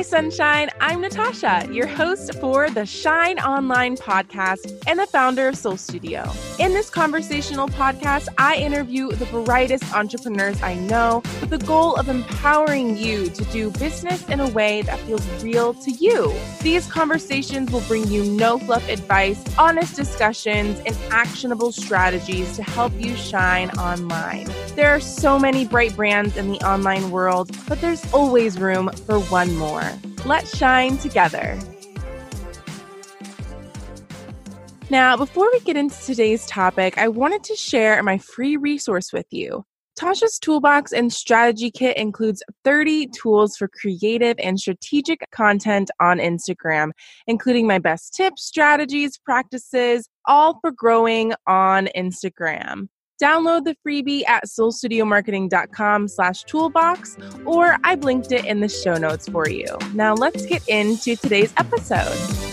[0.00, 0.70] Hi, Sunshine.
[0.80, 6.24] I'm Natasha, your host for the Shine Online podcast and the founder of Soul Studio.
[6.58, 12.08] In this conversational podcast, I interview the brightest entrepreneurs I know with the goal of
[12.08, 16.32] empowering you to do business in a way that feels real to you.
[16.62, 22.94] These conversations will bring you no fluff advice, honest discussions, and actionable strategies to help
[22.98, 24.48] you shine online.
[24.80, 29.20] There are so many bright brands in the online world, but there's always room for
[29.20, 29.82] one more.
[30.24, 31.58] Let's shine together.
[34.88, 39.26] Now, before we get into today's topic, I wanted to share my free resource with
[39.28, 39.66] you.
[39.98, 46.92] Tasha's Toolbox and Strategy Kit includes 30 tools for creative and strategic content on Instagram,
[47.26, 52.88] including my best tips, strategies, practices, all for growing on Instagram.
[53.22, 59.28] Download the freebie at soulstudiomarketing.com slash toolbox, or I've linked it in the show notes
[59.28, 59.66] for you.
[59.92, 62.49] Now let's get into today's episode.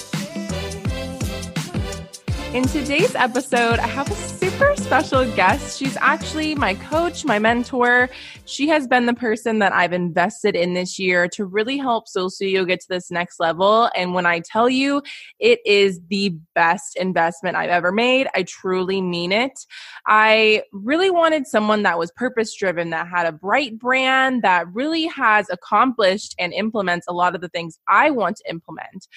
[2.54, 5.78] In today's episode, I have a super special guest.
[5.78, 8.10] She's actually my coach, my mentor.
[8.46, 12.64] She has been the person that I've invested in this year to really help Studio
[12.64, 13.92] get to this next level.
[13.96, 15.04] And when I tell you
[15.40, 19.60] it is the best investment I've ever made, I truly mean it.
[20.08, 25.06] I really wanted someone that was purpose driven, that had a bright brand, that really
[25.08, 29.08] has accomplished and implements a lot of the things I want to implement.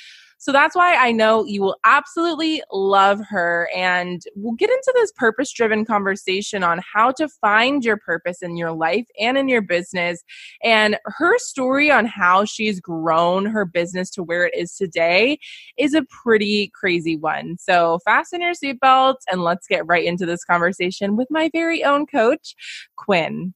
[0.41, 3.69] So that's why I know you will absolutely love her.
[3.77, 8.57] And we'll get into this purpose driven conversation on how to find your purpose in
[8.57, 10.25] your life and in your business.
[10.65, 15.39] And her story on how she's grown her business to where it is today
[15.77, 17.59] is a pretty crazy one.
[17.61, 22.07] So fasten your seatbelts and let's get right into this conversation with my very own
[22.07, 22.55] coach,
[22.97, 23.53] Quinn.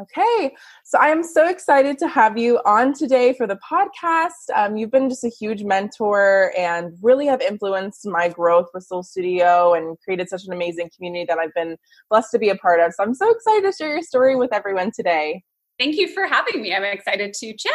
[0.00, 4.50] Okay, so I am so excited to have you on today for the podcast.
[4.52, 9.04] Um, you've been just a huge mentor and really have influenced my growth with Soul
[9.04, 11.76] Studio and created such an amazing community that I've been
[12.10, 12.92] blessed to be a part of.
[12.92, 15.44] So I'm so excited to share your story with everyone today.
[15.78, 16.74] Thank you for having me.
[16.74, 17.72] I'm excited to chat.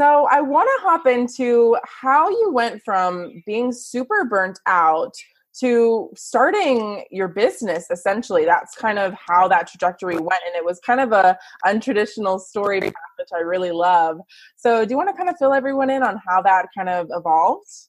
[0.00, 5.14] So I want to hop into how you went from being super burnt out
[5.60, 10.80] to starting your business essentially that's kind of how that trajectory went and it was
[10.80, 14.18] kind of a untraditional story path, which i really love
[14.56, 17.06] so do you want to kind of fill everyone in on how that kind of
[17.10, 17.88] evolved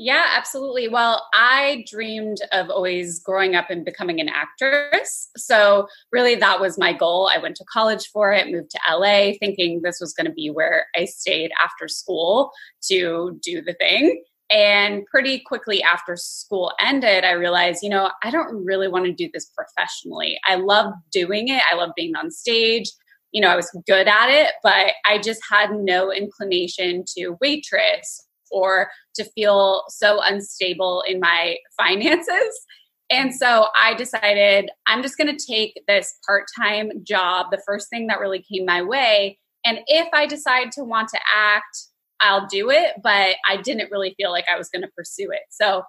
[0.00, 0.86] yeah, absolutely.
[0.86, 5.28] Well, I dreamed of always growing up and becoming an actress.
[5.36, 7.28] So, really, that was my goal.
[7.34, 10.50] I went to college for it, moved to LA, thinking this was going to be
[10.50, 12.52] where I stayed after school
[12.82, 14.22] to do the thing.
[14.50, 19.12] And pretty quickly after school ended, I realized, you know, I don't really want to
[19.12, 20.38] do this professionally.
[20.46, 22.90] I love doing it, I love being on stage.
[23.32, 28.26] You know, I was good at it, but I just had no inclination to waitress
[28.50, 32.64] or to feel so unstable in my finances.
[33.10, 37.88] And so I decided I'm just going to take this part time job, the first
[37.90, 39.38] thing that really came my way.
[39.64, 41.87] And if I decide to want to act,
[42.20, 45.42] I'll do it, but I didn't really feel like I was going to pursue it.
[45.50, 45.82] So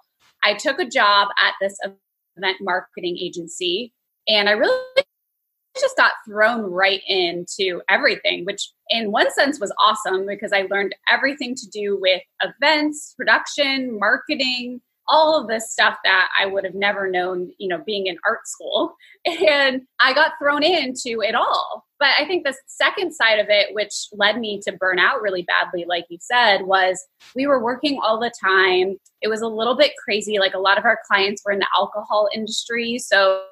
[0.44, 1.76] I took a job at this
[2.36, 3.92] event marketing agency
[4.28, 4.78] and I really
[5.80, 10.94] just got thrown right into everything, which in one sense was awesome because I learned
[11.10, 16.74] everything to do with events, production, marketing, all of this stuff that I would have
[16.74, 18.94] never known, you know, being in art school.
[19.26, 21.84] And I got thrown into it all.
[22.00, 25.42] But I think the second side of it, which led me to burn out really
[25.42, 27.06] badly, like you said, was
[27.36, 28.96] we were working all the time.
[29.20, 30.38] It was a little bit crazy.
[30.38, 32.98] Like a lot of our clients were in the alcohol industry.
[32.98, 33.42] So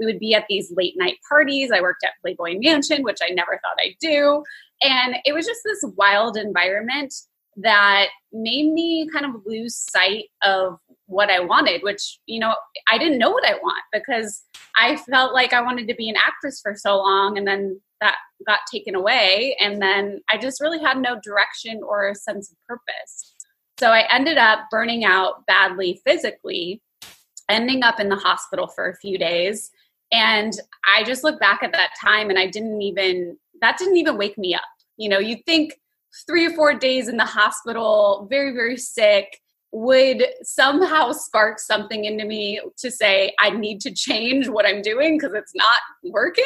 [0.00, 1.70] we would be at these late night parties.
[1.70, 4.42] I worked at Playboy Mansion, which I never thought I'd do.
[4.82, 7.14] And it was just this wild environment
[7.56, 10.78] that made me kind of lose sight of
[11.08, 12.54] what I wanted, which, you know,
[12.90, 14.42] I didn't know what I want because
[14.76, 18.16] I felt like I wanted to be an actress for so long and then that
[18.46, 19.56] got taken away.
[19.58, 23.34] And then I just really had no direction or a sense of purpose.
[23.78, 26.82] So I ended up burning out badly physically,
[27.48, 29.70] ending up in the hospital for a few days.
[30.12, 30.52] And
[30.84, 34.36] I just look back at that time and I didn't even, that didn't even wake
[34.36, 34.62] me up.
[34.96, 35.74] You know, you think
[36.26, 39.40] three or four days in the hospital, very, very sick,
[39.72, 45.18] would somehow spark something into me to say, I need to change what I'm doing
[45.18, 46.44] because it's not working.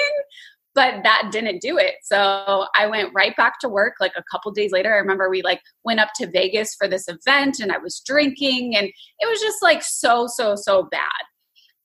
[0.75, 1.97] But that didn't do it.
[2.03, 4.95] So I went right back to work like a couple days later.
[4.95, 8.75] I remember we like went up to Vegas for this event and I was drinking
[8.75, 11.11] and it was just like so, so, so bad.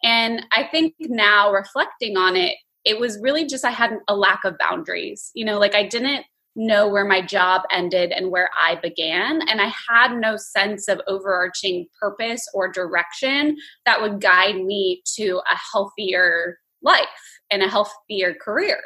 [0.03, 2.55] And I think now reflecting on it,
[2.85, 5.31] it was really just I had a lack of boundaries.
[5.33, 6.25] You know, like I didn't
[6.57, 9.47] know where my job ended and where I began.
[9.47, 13.55] And I had no sense of overarching purpose or direction
[13.85, 17.07] that would guide me to a healthier life
[17.51, 18.79] and a healthier career.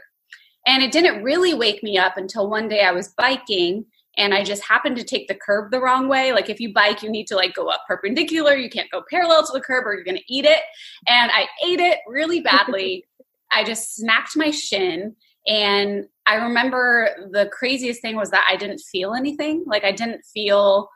[0.68, 3.86] And it didn't really wake me up until one day I was biking
[4.18, 6.34] and I just happened to take the curb the wrong way.
[6.34, 8.56] Like if you bike, you need to like go up perpendicular.
[8.56, 10.62] You can't go parallel to the curb or you're going to eat it.
[11.08, 13.06] And I ate it really badly.
[13.54, 15.16] I just smacked my shin
[15.48, 19.64] and I remember the craziest thing was that I didn't feel anything.
[19.66, 20.90] Like I didn't feel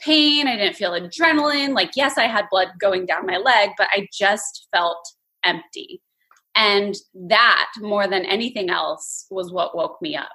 [0.00, 1.74] pain, I didn't feel adrenaline.
[1.74, 5.06] Like yes, I had blood going down my leg, but I just felt
[5.44, 6.02] empty.
[6.54, 6.94] And
[7.28, 10.28] that more than anything else was what woke me up.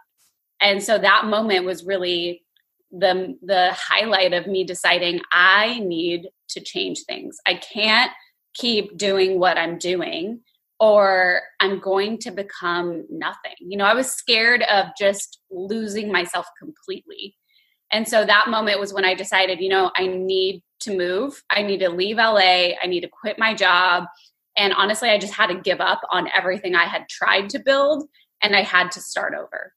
[0.61, 2.43] And so that moment was really
[2.91, 7.37] the the highlight of me deciding I need to change things.
[7.45, 8.11] I can't
[8.53, 10.39] keep doing what I'm doing
[10.79, 13.55] or I'm going to become nothing.
[13.59, 17.35] You know, I was scared of just losing myself completely.
[17.91, 21.41] And so that moment was when I decided, you know, I need to move.
[21.49, 22.73] I need to leave LA.
[22.81, 24.03] I need to quit my job.
[24.57, 28.07] And honestly, I just had to give up on everything I had tried to build
[28.41, 29.73] and I had to start over.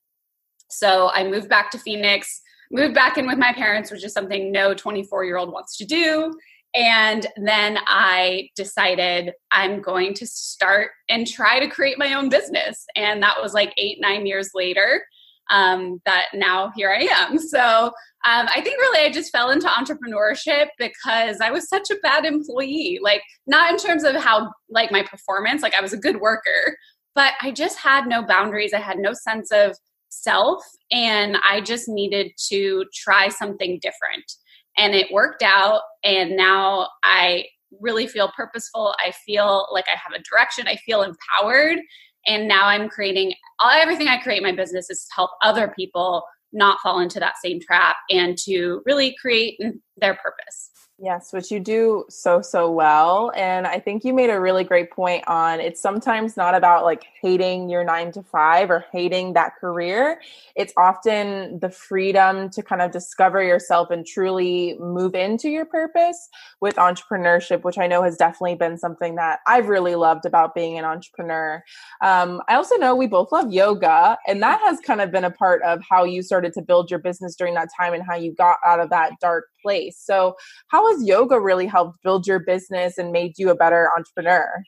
[0.69, 4.53] So I moved back to Phoenix, moved back in with my parents, which is something
[4.53, 6.33] no 24 year old wants to do.
[6.75, 12.85] And then I decided I'm going to start and try to create my own business.
[12.95, 15.03] And that was like eight, nine years later
[15.51, 17.39] um, that now here I am.
[17.51, 17.87] So
[18.27, 22.25] um, I think really I just fell into entrepreneurship because I was such a bad
[22.25, 23.01] employee.
[23.03, 26.77] Like, not in terms of how, like, my performance, like, I was a good worker,
[27.15, 28.75] but I just had no boundaries.
[28.75, 29.75] I had no sense of
[30.11, 30.63] self.
[30.93, 34.31] And I just needed to try something different
[34.81, 37.45] and it worked out and now i
[37.81, 38.97] really feel purposeful.
[38.99, 40.67] I feel like i have a direction.
[40.67, 41.79] I feel empowered
[42.27, 43.33] and now i'm creating
[43.63, 47.61] everything i create my business is to help other people not fall into that same
[47.61, 49.59] trap and to really create
[49.97, 50.70] their purpose
[51.03, 53.33] Yes, which you do so, so well.
[53.35, 57.07] And I think you made a really great point on it's sometimes not about like
[57.23, 60.21] hating your nine to five or hating that career.
[60.57, 66.29] It's often the freedom to kind of discover yourself and truly move into your purpose
[66.61, 70.79] with entrepreneurship, which I know has definitely been something that I've really loved about being
[70.79, 71.65] an entrepreneur.
[72.03, 75.31] Um, I also know we both love yoga, and that has kind of been a
[75.31, 78.35] part of how you started to build your business during that time and how you
[78.35, 80.01] got out of that dark place.
[80.03, 80.37] So,
[80.69, 84.63] how has yoga really helped build your business and made you a better entrepreneur?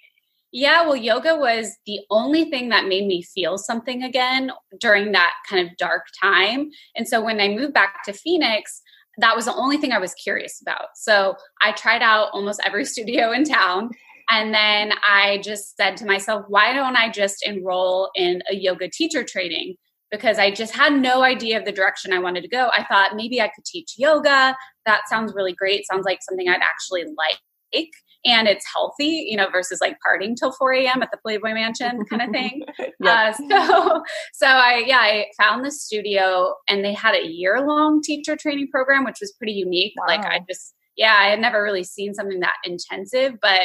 [0.55, 5.33] Yeah, well, yoga was the only thing that made me feel something again during that
[5.49, 6.71] kind of dark time.
[6.95, 8.83] And so when I moved back to Phoenix,
[9.19, 10.89] that was the only thing I was curious about.
[10.95, 13.91] So I tried out almost every studio in town.
[14.29, 18.89] And then I just said to myself, why don't I just enroll in a yoga
[18.89, 19.77] teacher training?
[20.13, 22.69] Because I just had no idea of the direction I wanted to go.
[22.77, 24.55] I thought maybe I could teach yoga
[24.87, 25.87] that sounds really great.
[25.87, 27.91] Sounds like something I'd actually like.
[28.25, 31.03] And it's healthy, you know, versus like partying till 4 a.m.
[31.03, 32.63] at the Playboy Mansion kind of thing.
[33.05, 34.03] uh, so,
[34.35, 38.69] so I, yeah, I found the studio and they had a year long teacher training
[38.71, 39.95] program, which was pretty unique.
[39.97, 40.05] Wow.
[40.07, 43.63] Like I just, yeah, I had never really seen something that intensive, but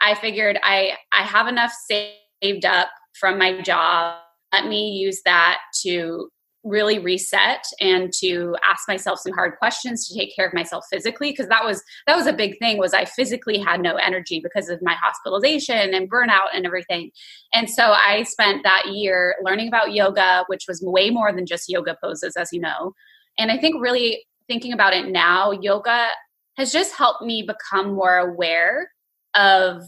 [0.00, 2.88] I figured I, I have enough saved up
[3.20, 4.16] from my job.
[4.52, 6.28] Let me use that to
[6.64, 11.32] really reset and to ask myself some hard questions to take care of myself physically
[11.32, 14.68] because that was that was a big thing was i physically had no energy because
[14.68, 17.10] of my hospitalization and burnout and everything.
[17.52, 21.68] And so i spent that year learning about yoga which was way more than just
[21.68, 22.92] yoga poses as you know.
[23.38, 26.08] And i think really thinking about it now yoga
[26.56, 28.88] has just helped me become more aware
[29.34, 29.82] of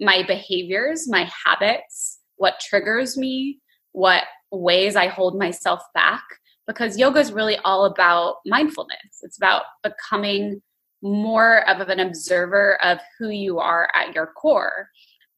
[0.00, 3.60] my behaviors my habits what triggers me
[3.94, 6.22] what ways I hold myself back
[6.66, 9.22] because yoga is really all about mindfulness.
[9.22, 10.60] It's about becoming
[11.00, 14.88] more of an observer of who you are at your core.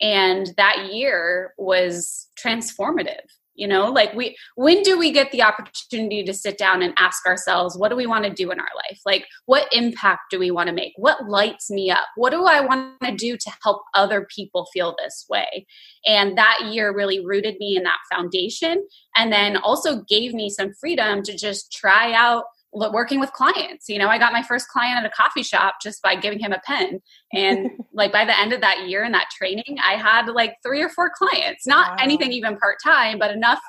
[0.00, 6.22] And that year was transformative you know like we when do we get the opportunity
[6.24, 9.00] to sit down and ask ourselves what do we want to do in our life?
[9.04, 10.92] Like what impact do we want to make?
[10.96, 12.06] What lights me up?
[12.16, 15.66] What do i want to do to help other people feel this way?
[16.06, 18.86] And that year really rooted me in that foundation
[19.16, 22.44] and then also gave me some freedom to just try out
[22.76, 23.88] working with clients.
[23.88, 26.52] You know, I got my first client at a coffee shop just by giving him
[26.52, 27.00] a pen.
[27.32, 30.82] And like by the end of that year in that training, I had like three
[30.82, 31.96] or four clients, not wow.
[32.00, 33.60] anything even part time, but enough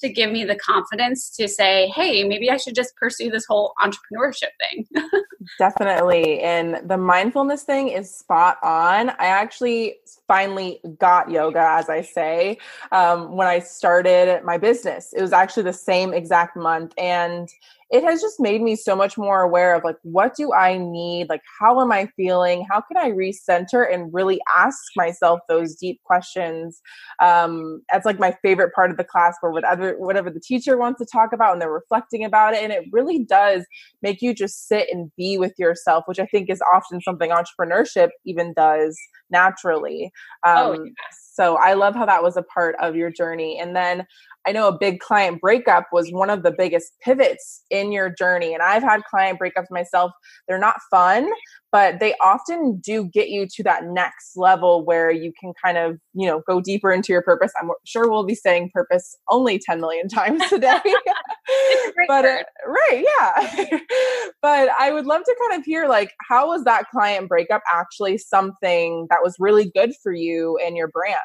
[0.00, 3.72] to give me the confidence to say, hey, maybe I should just pursue this whole
[3.80, 4.86] entrepreneurship thing.
[5.58, 6.40] Definitely.
[6.40, 9.10] And the mindfulness thing is spot on.
[9.10, 9.96] I actually
[10.28, 12.58] finally got yoga, as I say,
[12.92, 15.14] um, when I started my business.
[15.14, 16.92] It was actually the same exact month.
[16.98, 17.48] And
[17.90, 21.28] it has just made me so much more aware of like what do i need?
[21.28, 22.66] Like how am i feeling?
[22.70, 26.80] How can i recenter and really ask myself those deep questions?
[27.22, 30.98] Um that's like my favorite part of the class where whatever whatever the teacher wants
[31.00, 33.64] to talk about and they're reflecting about it and it really does
[34.02, 38.10] make you just sit and be with yourself which i think is often something entrepreneurship
[38.24, 38.98] even does
[39.30, 40.12] naturally.
[40.44, 41.25] Oh, um, oh, yes.
[41.36, 44.06] So i love how that was a part of your journey and then
[44.46, 48.54] I know a big client breakup was one of the biggest pivots in your journey.
[48.54, 50.12] And I've had client breakups myself.
[50.46, 51.28] They're not fun,
[51.76, 55.98] but they often do get you to that next level where you can kind of,
[56.14, 57.52] you know, go deeper into your purpose.
[57.60, 60.80] I'm sure we'll be saying purpose only 10 million times today.
[62.08, 63.78] but uh, right, yeah.
[64.40, 68.16] but I would love to kind of hear like how was that client breakup actually
[68.16, 71.18] something that was really good for you and your brand?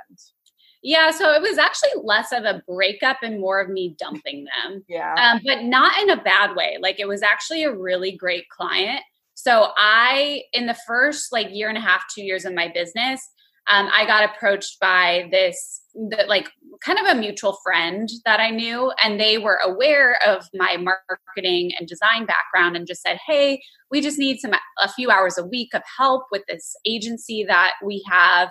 [0.84, 4.84] Yeah, so it was actually less of a breakup and more of me dumping them.
[4.90, 5.14] Yeah.
[5.14, 6.78] Um, but not in a bad way.
[6.82, 9.00] Like it was actually a really great client.
[9.44, 13.28] So I, in the first like year and a half, two years of my business,
[13.72, 15.82] um, I got approached by this,
[16.28, 16.50] like
[16.86, 21.72] kind of a mutual friend that I knew, and they were aware of my marketing
[21.80, 25.46] and design background and just said, Hey, we just need some, a few hours a
[25.46, 28.50] week of help with this agency that we have.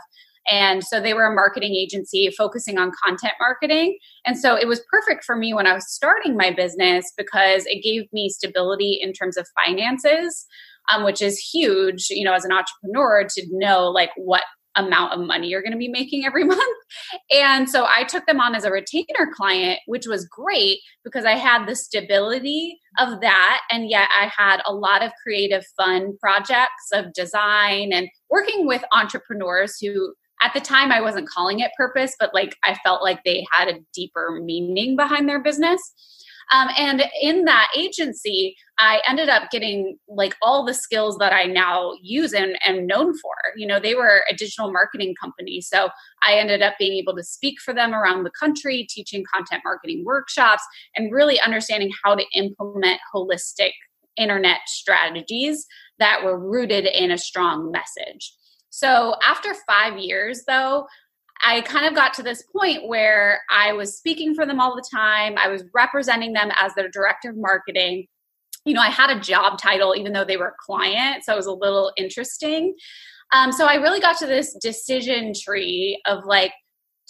[0.51, 3.99] And so they were a marketing agency focusing on content marketing.
[4.27, 7.83] And so it was perfect for me when I was starting my business because it
[7.85, 10.47] gave me stability in terms of finances,
[10.93, 14.43] um, which is huge, you know, as an entrepreneur to know like what
[14.77, 16.77] amount of money you're going to be making every month.
[17.31, 21.37] And so I took them on as a retainer client, which was great because I
[21.37, 23.61] had the stability of that.
[23.71, 28.85] And yet I had a lot of creative, fun projects of design and working with
[28.93, 33.25] entrepreneurs who at the time I wasn't calling it purpose, but like I felt like
[33.25, 35.81] they had a deeper meaning behind their business.
[36.53, 41.45] Um, and in that agency, I ended up getting like all the skills that I
[41.45, 43.35] now use and am known for.
[43.57, 45.61] You know, they were a digital marketing company.
[45.61, 45.91] So
[46.27, 50.05] I ended up being able to speak for them around the country, teaching content marketing
[50.05, 50.65] workshops,
[50.97, 53.73] and really understanding how to implement holistic
[54.17, 55.67] internet strategies
[55.99, 58.35] that were rooted in a strong message.
[58.71, 60.87] So after five years, though,
[61.45, 64.85] I kind of got to this point where I was speaking for them all the
[64.95, 65.37] time.
[65.39, 68.07] I was representing them as their director of marketing.
[68.65, 71.25] You know, I had a job title, even though they were a client.
[71.25, 72.75] So it was a little interesting.
[73.33, 76.53] Um, so I really got to this decision tree of like,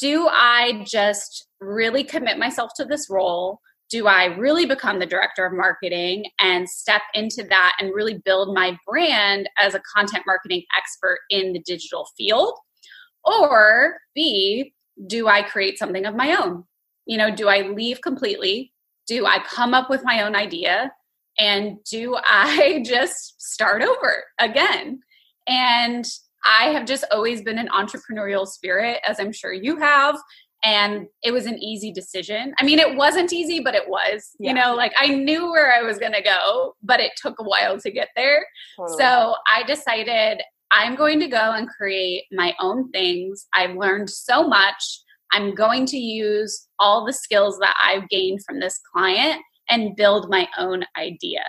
[0.01, 3.61] do I just really commit myself to this role?
[3.91, 8.55] do I really become the director of marketing and step into that and really build
[8.55, 12.55] my brand as a content marketing expert in the digital field?
[13.25, 14.73] Or B,
[15.07, 16.65] do I create something of my own?
[17.07, 18.73] You know, do I leave completely?
[19.07, 20.93] Do I come up with my own idea?
[21.39, 25.01] And do I just start over again?
[25.47, 26.05] And
[26.45, 30.17] I have just always been an entrepreneurial spirit, as I'm sure you have
[30.63, 32.55] and it was an easy decision.
[32.59, 34.31] I mean, it wasn't easy, but it was.
[34.39, 34.51] Yeah.
[34.51, 37.43] You know, like I knew where I was going to go, but it took a
[37.43, 38.47] while to get there.
[38.77, 38.99] Totally.
[38.99, 43.47] So I decided I'm going to go and create my own things.
[43.55, 45.01] I've learned so much.
[45.33, 50.29] I'm going to use all the skills that I've gained from this client and build
[50.29, 51.43] my own idea.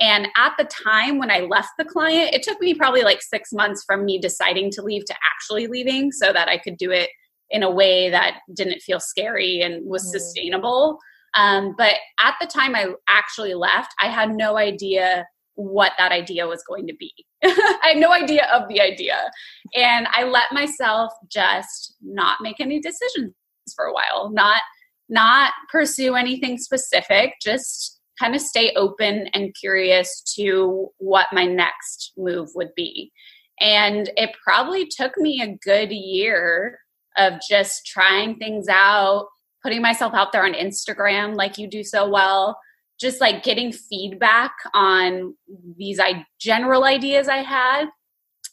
[0.00, 3.52] And at the time when I left the client, it took me probably like six
[3.52, 7.10] months from me deciding to leave to actually leaving so that I could do it
[7.50, 10.10] in a way that didn't feel scary and was mm.
[10.10, 10.98] sustainable.
[11.34, 16.46] Um, but at the time I actually left, I had no idea what that idea
[16.46, 17.12] was going to be.
[17.44, 19.30] I had no idea of the idea.
[19.74, 23.32] And I let myself just not make any decisions
[23.74, 24.62] for a while, not
[25.08, 32.12] not pursue anything specific, just kind of stay open and curious to what my next
[32.16, 33.12] move would be.
[33.60, 36.78] And it probably took me a good year
[37.18, 39.26] of just trying things out,
[39.62, 42.58] putting myself out there on Instagram like you do so well,
[43.02, 45.34] just like getting feedback on
[45.76, 47.86] these I, general ideas I had.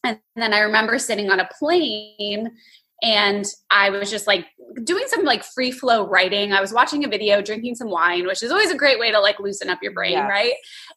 [0.03, 2.51] And then I remember sitting on a plane
[3.01, 4.46] and I was just like
[4.84, 6.51] doing some like free flow writing.
[6.51, 9.20] I was watching a video, drinking some wine, which is always a great way to
[9.20, 10.29] like loosen up your brain, yes.
[10.29, 10.53] right?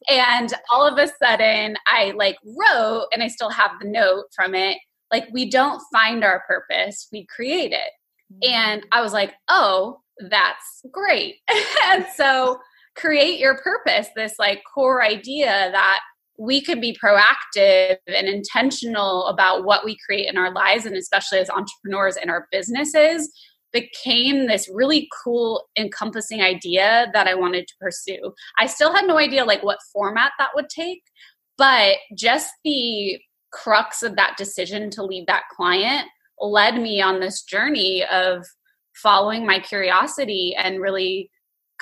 [0.09, 4.55] And all of a sudden I like wrote and I still have the note from
[4.55, 4.77] it
[5.13, 7.91] like we don't find our purpose, we create it.
[8.33, 8.53] Mm-hmm.
[8.53, 11.35] And I was like, oh, that's great.
[11.85, 12.59] and so
[12.95, 15.99] create your purpose, this like core idea that
[16.37, 21.37] we can be proactive and intentional about what we create in our lives and especially
[21.37, 23.31] as entrepreneurs in our businesses
[23.71, 28.33] became this really cool encompassing idea that I wanted to pursue.
[28.59, 31.01] I still had no idea like what format that would take,
[31.57, 33.19] but just the
[33.51, 36.07] crux of that decision to leave that client
[36.39, 38.45] led me on this journey of
[38.95, 41.29] following my curiosity and really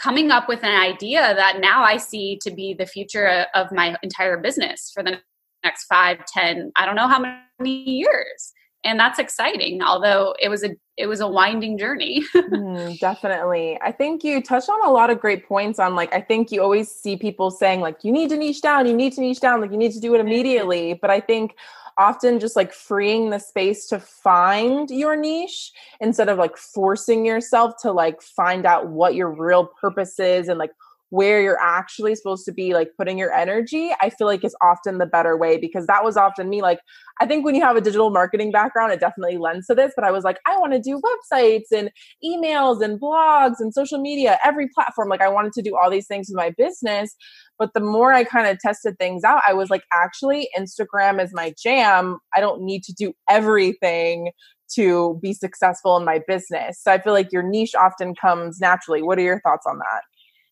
[0.02, 3.96] coming up with an idea that now I see to be the future of my
[4.02, 5.20] entire business for the
[5.64, 7.20] next five, ten, I don't know how
[7.60, 8.54] many years.
[8.84, 12.24] And that's exciting, although it was a it was a winding journey.
[12.36, 13.78] mm, definitely.
[13.80, 16.64] I think you touched on a lot of great points on like I think you
[16.64, 19.62] always see people saying like you need to niche down, you need to niche down,
[19.62, 20.96] like you need to do it immediately.
[20.96, 21.56] But I think
[21.98, 27.74] often just like freeing the space to find your niche instead of like forcing yourself
[27.82, 30.72] to like find out what your real purpose is and like
[31.12, 34.98] where you're actually supposed to be like putting your energy i feel like is often
[34.98, 36.80] the better way because that was often me like
[37.20, 40.06] i think when you have a digital marketing background it definitely lends to this but
[40.06, 41.92] i was like i want to do websites and
[42.24, 46.08] emails and blogs and social media every platform like i wanted to do all these
[46.08, 47.16] things with my business
[47.60, 51.32] but the more i kind of tested things out i was like actually instagram is
[51.34, 52.18] my jam.
[52.36, 54.32] I don't need to do everything
[54.76, 56.82] to be successful in my business.
[56.82, 59.02] So i feel like your niche often comes naturally.
[59.02, 60.02] What are your thoughts on that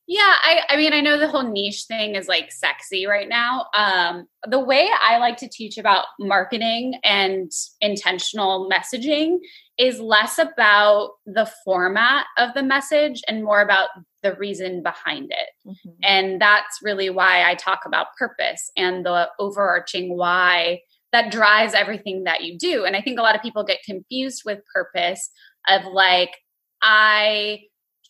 [0.10, 3.68] yeah, I, I mean, I know the whole niche thing is like sexy right now.
[3.76, 9.38] Um, the way I like to teach about marketing and intentional messaging
[9.78, 13.90] is less about the format of the message and more about
[14.24, 15.70] the reason behind it.
[15.70, 15.90] Mm-hmm.
[16.02, 20.80] And that's really why I talk about purpose and the overarching why
[21.12, 22.84] that drives everything that you do.
[22.84, 25.30] And I think a lot of people get confused with purpose
[25.68, 26.32] of like,
[26.82, 27.60] I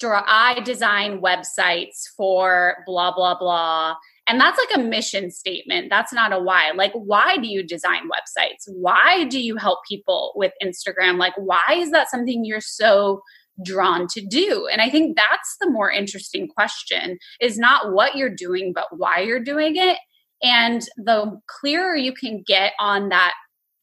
[0.08, 3.96] I design websites for blah blah blah.
[4.28, 5.90] And that's like a mission statement.
[5.90, 6.72] That's not a why.
[6.72, 8.68] Like why do you design websites?
[8.68, 11.18] Why do you help people with Instagram?
[11.18, 13.22] Like why is that something you're so
[13.64, 14.68] drawn to do?
[14.72, 19.20] And I think that's the more interesting question is not what you're doing but why
[19.20, 19.98] you're doing it.
[20.42, 23.34] And the clearer you can get on that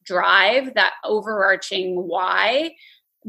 [0.07, 2.71] drive, that overarching why,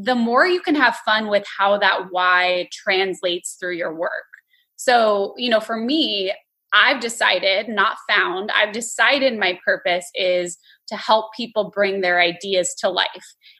[0.00, 4.10] the more you can have fun with how that why translates through your work.
[4.76, 6.32] So, you know, for me,
[6.72, 10.56] I've decided, not found, I've decided my purpose is
[10.86, 13.08] to help people bring their ideas to life.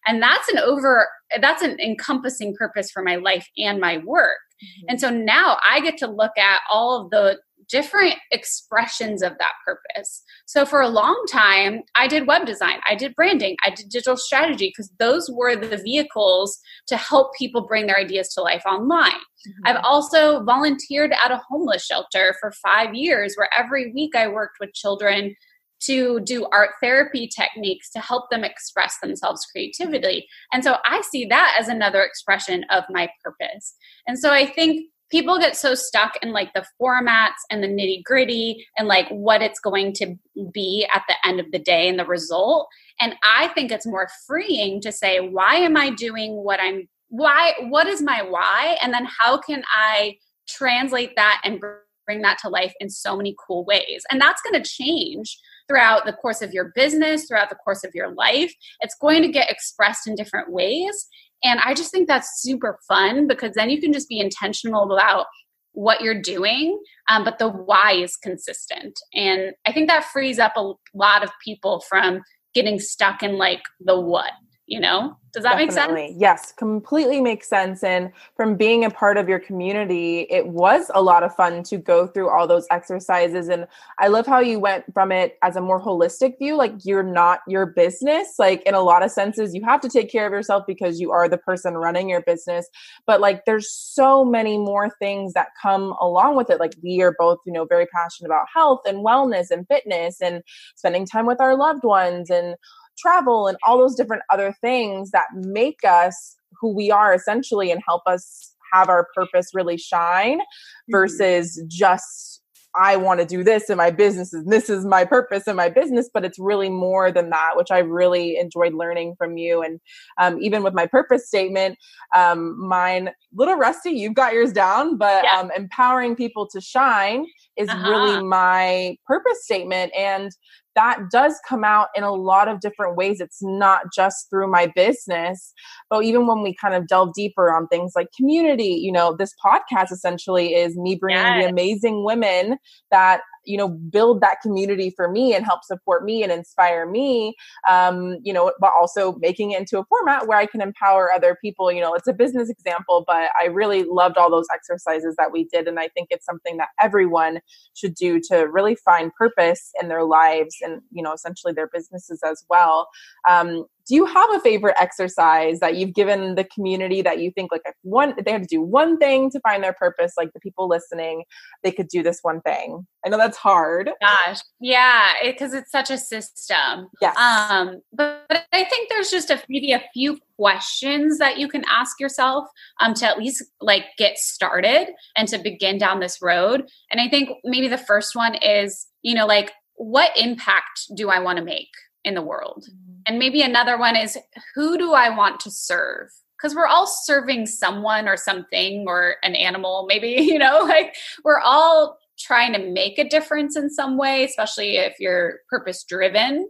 [0.06, 1.08] And that's an over,
[1.40, 4.38] that's an encompassing purpose for my life and my work.
[4.62, 4.86] Mm-hmm.
[4.90, 9.52] And so now I get to look at all of the different expressions of that
[9.64, 10.22] purpose.
[10.46, 14.16] So for a long time, I did web design, I did branding, I did digital
[14.16, 19.12] strategy because those were the vehicles to help people bring their ideas to life online.
[19.12, 19.66] Mm-hmm.
[19.66, 24.58] I've also volunteered at a homeless shelter for five years where every week I worked
[24.60, 25.34] with children
[25.80, 30.26] to do art therapy techniques to help them express themselves creatively.
[30.52, 33.76] And so I see that as another expression of my purpose.
[34.06, 38.04] And so I think people get so stuck in like the formats and the nitty
[38.04, 40.14] gritty and like what it's going to
[40.52, 42.68] be at the end of the day and the result.
[43.00, 47.54] And I think it's more freeing to say, why am I doing what I'm, why,
[47.68, 48.76] what is my why?
[48.82, 50.16] And then how can I
[50.48, 51.62] translate that and
[52.06, 54.04] bring that to life in so many cool ways?
[54.10, 57.94] And that's going to change throughout the course of your business, throughout the course of
[57.94, 58.52] your life.
[58.80, 61.06] It's going to get expressed in different ways.
[61.44, 65.26] And I just think that's super fun because then you can just be intentional about
[65.72, 68.98] what you're doing, um, but the why is consistent.
[69.14, 72.22] And I think that frees up a lot of people from
[72.54, 74.32] getting stuck in like the what
[74.68, 75.94] you know does that Definitely.
[75.94, 80.46] make sense yes completely makes sense and from being a part of your community it
[80.48, 83.66] was a lot of fun to go through all those exercises and
[83.98, 87.40] i love how you went from it as a more holistic view like you're not
[87.48, 90.64] your business like in a lot of senses you have to take care of yourself
[90.66, 92.68] because you are the person running your business
[93.06, 97.14] but like there's so many more things that come along with it like we are
[97.18, 100.42] both you know very passionate about health and wellness and fitness and
[100.76, 102.54] spending time with our loved ones and
[102.98, 107.80] travel and all those different other things that make us who we are essentially and
[107.86, 110.92] help us have our purpose really shine mm-hmm.
[110.92, 112.38] versus just
[112.74, 115.68] I want to do this in my business and this is my purpose in my
[115.68, 119.62] business, but it's really more than that, which I really enjoyed learning from you.
[119.62, 119.80] And
[120.18, 121.76] um, even with my purpose statement,
[122.14, 125.40] um, mine little rusty, you've got yours down, but yeah.
[125.40, 127.90] um, empowering people to shine is uh-huh.
[127.90, 129.92] really my purpose statement.
[129.96, 130.30] And
[130.78, 133.20] that does come out in a lot of different ways.
[133.20, 135.52] It's not just through my business,
[135.90, 139.34] but even when we kind of delve deeper on things like community, you know, this
[139.44, 141.42] podcast essentially is me bringing yes.
[141.42, 142.58] the amazing women
[142.92, 147.34] that you know build that community for me and help support me and inspire me
[147.68, 151.36] um, you know but also making it into a format where i can empower other
[151.40, 151.72] people.
[151.72, 155.44] You know it's a business example but i really loved all those exercises that we
[155.44, 157.40] did and i think it's something that everyone
[157.74, 162.20] should do to really find purpose in their lives and you know essentially their businesses
[162.24, 162.88] as well.
[163.28, 167.50] Um, do you have a favorite exercise that you've given the community that you think
[167.50, 170.32] like if one if they had to do one thing to find their purpose like
[170.34, 171.24] the people listening
[171.62, 172.86] they could do this one thing?
[173.04, 173.90] I know that's hard.
[174.00, 174.40] Gosh.
[174.60, 176.88] Yeah because it, it's such a system.
[177.00, 181.48] Yeah um but, but, i think there's just a maybe a few questions that you
[181.48, 182.46] can ask yourself
[182.80, 186.68] um to at least like get started and to begin down this road.
[186.90, 191.18] And i think maybe the first one is you know like what impact do i
[191.20, 191.70] want to make
[192.04, 192.64] in the world.
[193.08, 194.18] And maybe another one is
[194.54, 196.10] who do I want to serve?
[196.36, 200.94] Because we're all serving someone or something or an animal, maybe, you know, like
[201.24, 206.46] we're all trying to make a difference in some way, especially if you're purpose driven.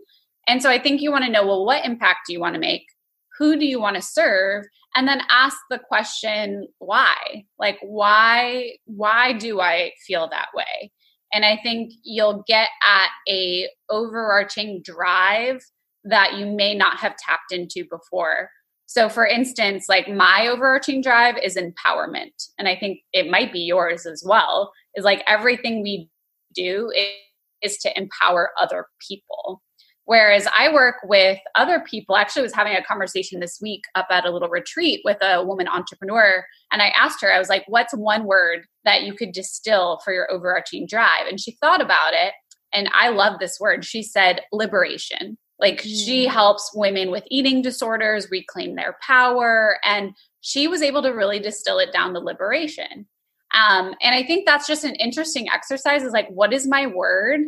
[0.48, 2.60] And so I think you want to know well, what impact do you want to
[2.60, 2.84] make?
[3.38, 4.64] Who do you want to serve?
[4.96, 7.44] And then ask the question, why?
[7.58, 10.90] Like, why, why do I feel that way?
[11.32, 15.60] and i think you'll get at a overarching drive
[16.08, 18.50] that you may not have tapped into before
[18.86, 23.60] so for instance like my overarching drive is empowerment and i think it might be
[23.60, 26.08] yours as well is like everything we
[26.54, 27.06] do is,
[27.60, 29.62] is to empower other people
[30.08, 32.16] Whereas I work with other people.
[32.16, 35.68] Actually, was having a conversation this week up at a little retreat with a woman
[35.68, 40.00] entrepreneur, and I asked her, I was like, "What's one word that you could distill
[40.02, 42.32] for your overarching drive?" And she thought about it,
[42.72, 43.84] and I love this word.
[43.84, 45.36] She said liberation.
[45.60, 46.04] Like mm.
[46.04, 51.40] she helps women with eating disorders reclaim their power, and she was able to really
[51.40, 53.06] distill it down to liberation.
[53.54, 56.02] Um, and I think that's just an interesting exercise.
[56.02, 57.40] Is like, what is my word?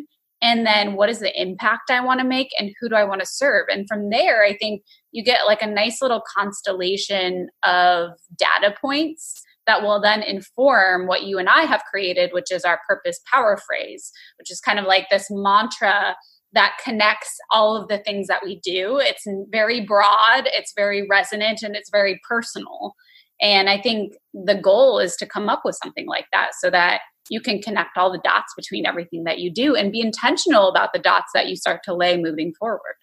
[0.42, 3.20] and then what is the impact I want to make and who do I want
[3.20, 3.66] to serve?
[3.68, 9.42] And from there, I think you get like a nice little constellation of data points
[9.66, 13.59] that will then inform what you and I have created, which is our purpose power
[13.59, 16.16] phrase, which is kind of like this mantra
[16.52, 18.98] that connects all of the things that we do.
[18.98, 22.94] It's very broad, it's very resonant, and it's very personal.
[23.40, 27.00] And I think the goal is to come up with something like that so that
[27.30, 30.92] you can connect all the dots between everything that you do and be intentional about
[30.92, 32.96] the dots that you start to lay moving forward.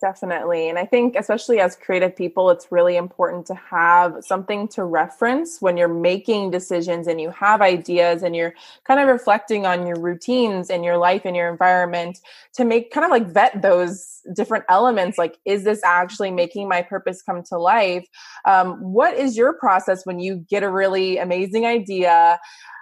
[0.00, 0.68] Definitely.
[0.68, 5.60] And I think, especially as creative people, it's really important to have something to reference
[5.60, 9.98] when you're making decisions and you have ideas and you're kind of reflecting on your
[9.98, 12.20] routines and your life and your environment
[12.54, 15.18] to make kind of like vet those different elements.
[15.18, 18.06] Like, is this actually making my purpose come to life?
[18.44, 22.38] Um, what is your process when you get a really amazing idea?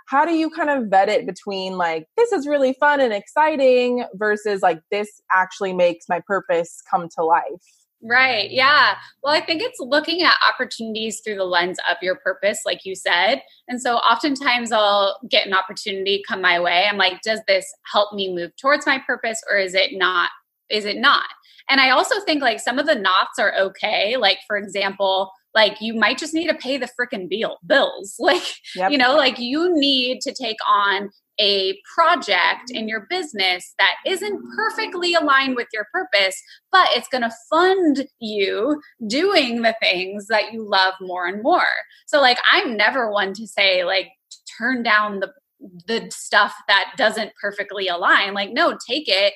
[0.07, 4.05] How do you kind of vet it between like this is really fun and exciting
[4.15, 7.63] versus like this actually makes my purpose come to life
[8.03, 8.51] Right.
[8.51, 8.95] Yeah.
[9.23, 12.95] Well, I think it's looking at opportunities through the lens of your purpose, like you
[12.95, 13.43] said.
[13.69, 16.87] And so oftentimes I'll get an opportunity come my way.
[16.89, 20.31] I'm like, does this help me move towards my purpose or is it not?
[20.71, 21.25] Is it not?
[21.69, 24.17] And I also think like some of the knots are okay.
[24.17, 28.45] Like, for example, like you might just need to pay the freaking bill bills like
[28.77, 28.93] yep.
[28.93, 34.43] you know like you need to take on a project in your business that isn't
[34.57, 36.41] perfectly aligned with your purpose,
[36.73, 41.67] but it's going to fund you doing the things that you love more and more.
[42.07, 44.09] So like I'm never one to say like
[44.59, 45.33] turn down the
[45.87, 48.35] the stuff that doesn't perfectly align.
[48.35, 49.35] Like no, take it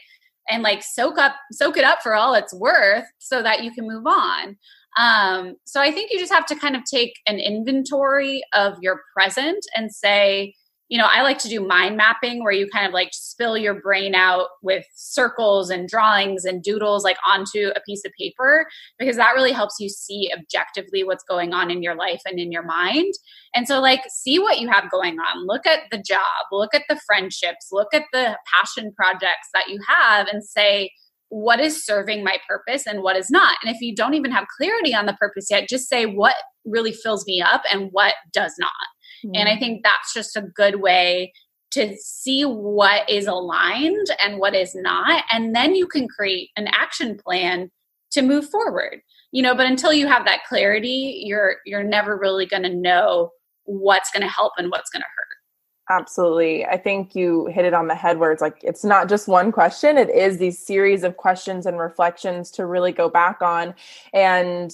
[0.48, 3.86] and like soak up soak it up for all it's worth so that you can
[3.86, 4.56] move on.
[4.98, 9.02] Um, so I think you just have to kind of take an inventory of your
[9.14, 10.54] present and say,
[10.90, 13.80] you know, I like to do mind mapping where you kind of like spill your
[13.80, 18.66] brain out with circles and drawings and doodles like onto a piece of paper
[18.98, 22.50] because that really helps you see objectively what's going on in your life and in
[22.50, 23.14] your mind.
[23.54, 25.46] And so, like, see what you have going on.
[25.46, 29.78] Look at the job, look at the friendships, look at the passion projects that you
[29.86, 30.90] have and say,
[31.30, 33.56] what is serving my purpose and what is not.
[33.62, 36.92] And if you don't even have clarity on the purpose yet, just say what really
[36.92, 38.70] fills me up and what does not.
[39.24, 39.36] Mm-hmm.
[39.36, 39.60] And I mm-hmm.
[39.60, 41.32] think that's just a good way
[41.72, 45.22] to see what is aligned and what is not.
[45.30, 47.70] And then you can create an action plan
[48.12, 49.00] to move forward.
[49.32, 53.30] You know, but until you have that clarity, you're you're never really going to know
[53.62, 55.29] what's going to help and what's going to hurt.
[55.90, 56.64] Absolutely.
[56.64, 59.50] I think you hit it on the head where it's like it's not just one
[59.50, 63.74] question, it is these series of questions and reflections to really go back on.
[64.14, 64.72] And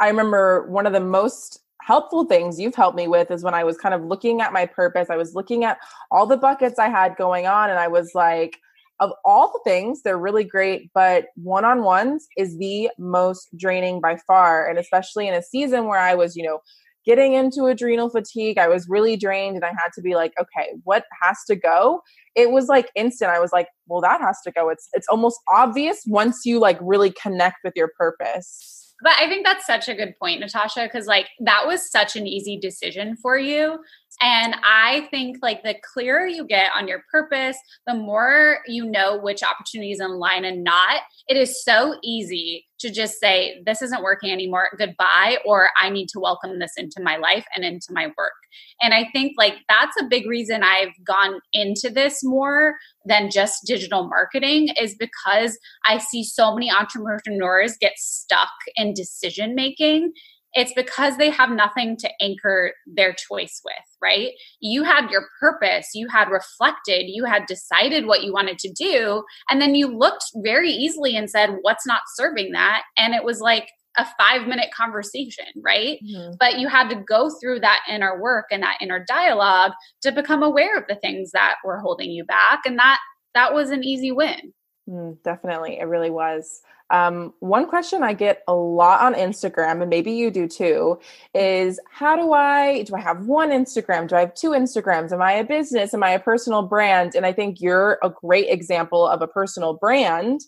[0.00, 3.62] I remember one of the most helpful things you've helped me with is when I
[3.62, 5.78] was kind of looking at my purpose, I was looking at
[6.10, 8.58] all the buckets I had going on, and I was like,
[8.98, 14.00] of all the things, they're really great, but one on ones is the most draining
[14.00, 14.68] by far.
[14.68, 16.60] And especially in a season where I was, you know,
[17.06, 20.72] getting into adrenal fatigue, I was really drained and I had to be like, okay,
[20.84, 22.02] what has to go?
[22.34, 23.30] It was like instant.
[23.30, 24.68] I was like, well, that has to go.
[24.68, 28.94] It's it's almost obvious once you like really connect with your purpose.
[29.02, 32.26] But I think that's such a good point, Natasha, because like that was such an
[32.26, 33.78] easy decision for you.
[34.20, 39.18] And I think like the clearer you get on your purpose, the more you know
[39.18, 41.02] which opportunities in line and not.
[41.28, 46.08] It is so easy to just say, this isn't working anymore, goodbye, or I need
[46.10, 48.32] to welcome this into my life and into my work.
[48.80, 52.74] And I think like that's a big reason I've gone into this more
[53.04, 59.54] than just digital marketing is because I see so many entrepreneurs get stuck in decision
[59.54, 60.12] making
[60.56, 64.30] it's because they have nothing to anchor their choice with, right?
[64.60, 69.22] You had your purpose, you had reflected, you had decided what you wanted to do,
[69.50, 72.82] and then you looked very easily and said, What's not serving that?
[72.96, 75.98] And it was like, a five minute conversation, right?
[76.04, 76.34] Mm-hmm.
[76.38, 80.42] But you had to go through that inner work and that inner dialogue to become
[80.42, 82.60] aware of the things that were holding you back.
[82.66, 82.98] And that
[83.34, 84.52] that was an easy win.
[84.88, 85.78] Mm, definitely.
[85.78, 86.60] It really was.
[86.90, 91.00] Um, one question I get a lot on Instagram, and maybe you do too,
[91.34, 94.08] is how do I do I have one Instagram?
[94.08, 95.12] Do I have two Instagrams?
[95.12, 95.94] Am I a business?
[95.94, 97.14] Am I a personal brand?
[97.14, 100.40] And I think you're a great example of a personal brand.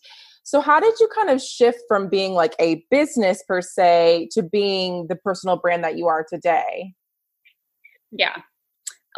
[0.45, 4.43] So, how did you kind of shift from being like a business per se to
[4.43, 6.95] being the personal brand that you are today?
[8.13, 8.37] Yeah,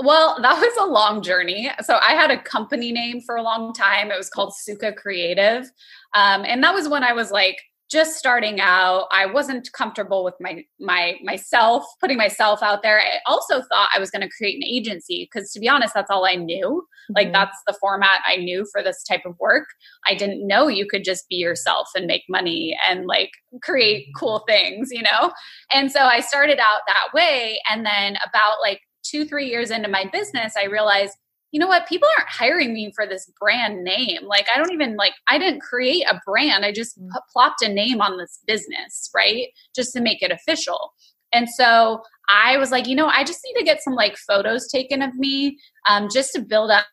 [0.03, 1.71] well, that was a long journey.
[1.83, 4.11] So I had a company name for a long time.
[4.11, 5.71] It was called Suka Creative.
[6.15, 7.59] Um, and that was when I was like
[7.91, 9.07] just starting out.
[9.11, 13.01] I wasn't comfortable with my my myself, putting myself out there.
[13.01, 16.11] I also thought I was going to create an agency because to be honest, that's
[16.11, 16.87] all I knew.
[17.11, 17.13] Mm-hmm.
[17.15, 19.67] Like that's the format I knew for this type of work.
[20.07, 24.45] I didn't know you could just be yourself and make money and like create cool
[24.49, 25.33] things, you know?
[25.75, 29.89] And so I started out that way and then about like two, three years into
[29.89, 31.17] my business, I realized,
[31.53, 34.21] you know what, people aren't hiring me for this brand name.
[34.25, 36.65] Like, I don't even like, I didn't create a brand.
[36.65, 39.49] I just p- plopped a name on this business, right?
[39.75, 40.93] Just to make it official.
[41.33, 44.69] And so I was like, you know, I just need to get some like photos
[44.69, 45.59] taken of me
[45.89, 46.87] um, just to build up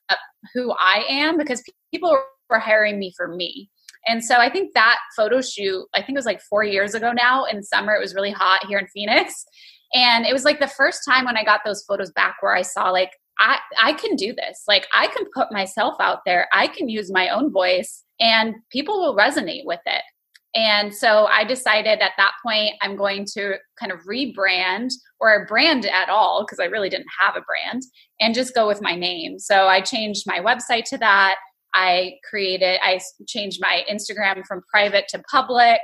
[0.53, 2.17] who I am because people
[2.49, 3.69] were hiring me for me.
[4.07, 7.11] And so I think that photo shoot, I think it was like four years ago
[7.11, 9.45] now in summer, it was really hot here in Phoenix.
[9.93, 12.61] And it was like the first time when I got those photos back where I
[12.61, 14.63] saw like I I can do this.
[14.67, 16.47] Like I can put myself out there.
[16.53, 20.01] I can use my own voice and people will resonate with it.
[20.55, 25.85] And so I decided at that point I'm going to kind of rebrand or brand
[25.85, 27.83] at all because I really didn't have a brand
[28.19, 29.39] and just go with my name.
[29.39, 31.35] So I changed my website to that.
[31.73, 35.79] I created I changed my Instagram from private to public.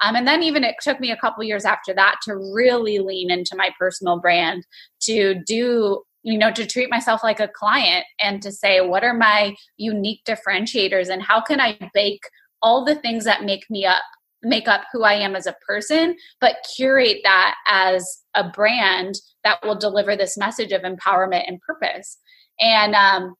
[0.00, 3.30] Um, and then even it took me a couple years after that to really lean
[3.30, 4.66] into my personal brand
[5.02, 9.14] to do you know to treat myself like a client and to say what are
[9.14, 12.22] my unique differentiators and how can i bake
[12.62, 14.02] all the things that make me up
[14.42, 19.58] make up who i am as a person but curate that as a brand that
[19.62, 22.18] will deliver this message of empowerment and purpose.
[22.60, 23.34] And um,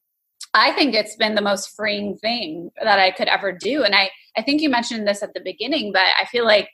[0.55, 3.83] I think it's been the most freeing thing that I could ever do.
[3.83, 6.69] And I, I think you mentioned this at the beginning, but I feel like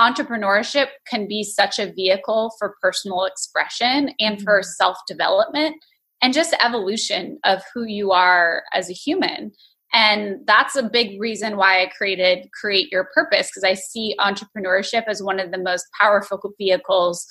[0.00, 4.70] entrepreneurship can be such a vehicle for personal expression and for mm-hmm.
[4.78, 5.76] self development
[6.22, 9.52] and just evolution of who you are as a human.
[9.92, 15.04] And that's a big reason why I created Create Your Purpose because I see entrepreneurship
[15.06, 17.26] as one of the most powerful vehicles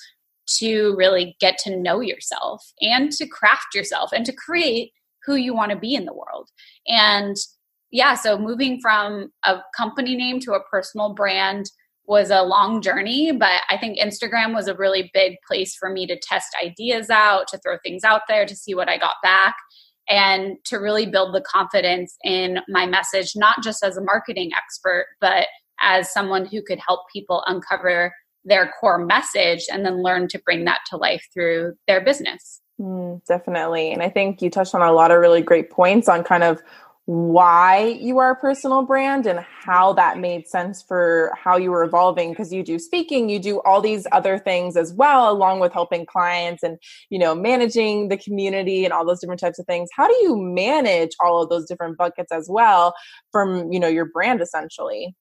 [0.58, 4.92] to really get to know yourself and to craft yourself and to create
[5.28, 6.48] who you want to be in the world.
[6.86, 7.36] And
[7.90, 11.66] yeah, so moving from a company name to a personal brand
[12.06, 16.06] was a long journey, but I think Instagram was a really big place for me
[16.06, 19.54] to test ideas out, to throw things out there, to see what I got back,
[20.08, 25.04] and to really build the confidence in my message, not just as a marketing expert,
[25.20, 25.48] but
[25.82, 30.64] as someone who could help people uncover their core message and then learn to bring
[30.64, 32.62] that to life through their business.
[32.80, 33.92] Mm, definitely.
[33.92, 36.62] And I think you touched on a lot of really great points on kind of
[37.06, 41.82] why you are a personal brand and how that made sense for how you were
[41.82, 45.72] evolving because you do speaking you do all these other things as well along with
[45.72, 46.76] helping clients and
[47.08, 50.36] you know managing the community and all those different types of things how do you
[50.36, 52.92] manage all of those different buckets as well
[53.32, 55.14] from you know your brand essentially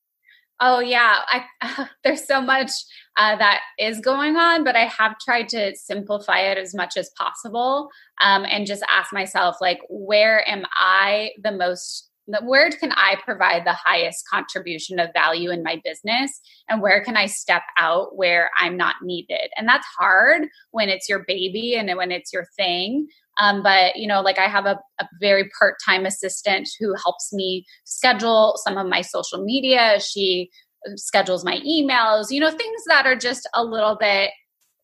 [0.59, 2.71] Oh yeah, I, there's so much
[3.17, 7.11] uh, that is going on, but I have tried to simplify it as much as
[7.17, 7.89] possible,
[8.21, 12.09] um, and just ask myself like, where am I the most?
[12.43, 17.15] Where can I provide the highest contribution of value in my business, and where can
[17.15, 19.49] I step out where I'm not needed?
[19.57, 23.07] And that's hard when it's your baby and when it's your thing.
[23.39, 27.65] Um, but you know, like I have a, a very part-time assistant who helps me
[27.85, 29.99] schedule some of my social media.
[29.99, 30.49] She
[30.87, 32.27] uh, schedules my emails.
[32.29, 34.31] You know, things that are just a little bit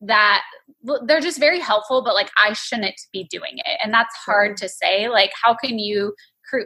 [0.06, 0.42] that
[1.06, 4.68] they're just very helpful but like i shouldn't be doing it and that's hard to
[4.68, 6.14] say like how can you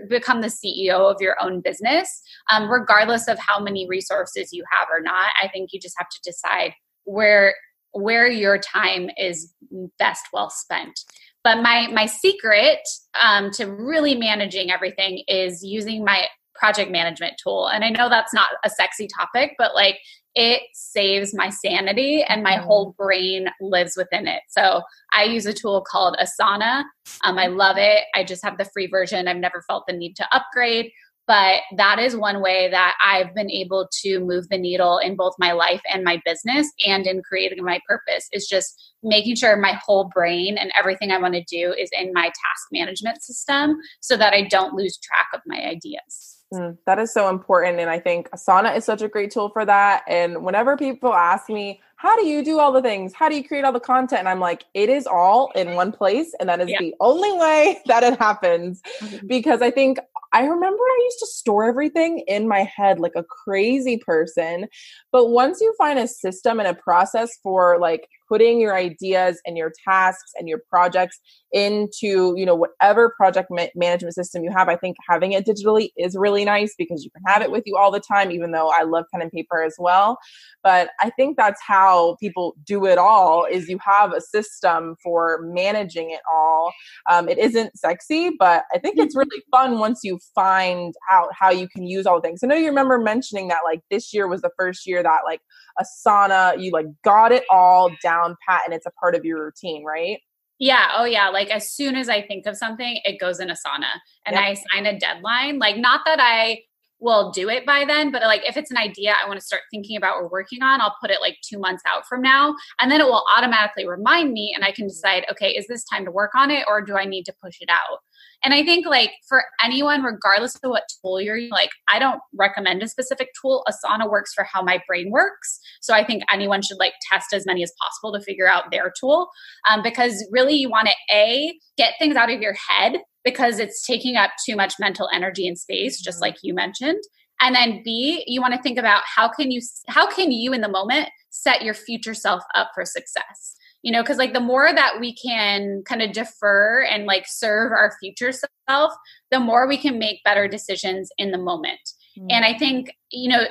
[0.09, 4.89] become the ceo of your own business um, regardless of how many resources you have
[4.91, 6.73] or not i think you just have to decide
[7.05, 7.55] where
[7.93, 9.55] where your time is
[9.99, 11.01] best well spent
[11.45, 12.81] but my my secret
[13.21, 17.69] um, to really managing everything is using my project management tool.
[17.69, 19.99] And I know that's not a sexy topic, but like
[20.35, 23.03] it saves my sanity and my whole mm-hmm.
[23.03, 24.43] brain lives within it.
[24.49, 26.85] So I use a tool called Asana.
[27.25, 28.05] Um, I love it.
[28.15, 29.27] I just have the free version.
[29.27, 30.91] I've never felt the need to upgrade.
[31.29, 35.35] But that is one way that I've been able to move the needle in both
[35.39, 39.79] my life and my business and in creating my purpose is just making sure my
[39.85, 44.17] whole brain and everything I want to do is in my task management system so
[44.17, 46.39] that I don't lose track of my ideas.
[46.53, 47.79] Mm, that is so important.
[47.79, 50.05] And I think Asana is such a great tool for that.
[50.09, 53.13] And whenever people ask me, how do you do all the things?
[53.13, 54.21] How do you create all the content?
[54.21, 56.33] And I'm like, it is all in one place.
[56.41, 56.79] And that is yeah.
[56.81, 58.81] the only way that it happens.
[59.01, 59.27] Mm-hmm.
[59.27, 59.99] Because I think
[60.33, 64.67] I remember I used to store everything in my head like a crazy person.
[65.11, 69.57] But once you find a system and a process for like putting your ideas and
[69.57, 71.19] your tasks and your projects
[71.53, 74.69] into you know whatever project ma- management system you have.
[74.69, 77.77] I think having it digitally is really nice because you can have it with you
[77.77, 80.19] all the time even though i love pen and paper as well.
[80.63, 85.41] But i think that's how people do it all is you have a system for
[85.43, 86.73] managing it all.
[87.11, 91.51] Um, it isn't sexy but i think it's really fun once you find out how
[91.51, 92.41] you can use all the things.
[92.43, 95.41] I know you remember mentioning that like this year was the first year that like
[95.81, 99.85] asana you like got it all down pat and it's a part of your routine
[99.85, 100.19] right
[100.61, 100.89] yeah.
[100.97, 101.29] Oh, yeah.
[101.29, 104.43] Like as soon as I think of something, it goes in Asana and yep.
[104.43, 105.59] I assign a deadline.
[105.59, 106.63] Like, not that I
[107.01, 109.63] will do it by then, but like if it's an idea I want to start
[109.71, 112.57] thinking about or working on, I'll put it like two months out from now.
[112.81, 116.05] And then it will automatically remind me and I can decide, okay, is this time
[116.07, 118.01] to work on it or do I need to push it out?
[118.45, 122.83] And I think like for anyone, regardless of what tool you're like, I don't recommend
[122.83, 123.65] a specific tool.
[123.69, 125.59] Asana works for how my brain works.
[125.81, 128.93] So I think anyone should like test as many as possible to figure out their
[128.99, 129.29] tool
[129.69, 133.85] um, because really you want to A, get things out of your head because it's
[133.85, 136.23] taking up too much mental energy and space, just mm-hmm.
[136.23, 137.03] like you mentioned.
[137.41, 140.61] And then B, you want to think about how can you how can you in
[140.61, 144.73] the moment set your future self up for success you know because like the more
[144.73, 148.33] that we can kind of defer and like serve our future
[148.69, 148.93] self
[149.31, 151.81] the more we can make better decisions in the moment
[152.19, 152.27] mm-hmm.
[152.31, 153.45] and i think you know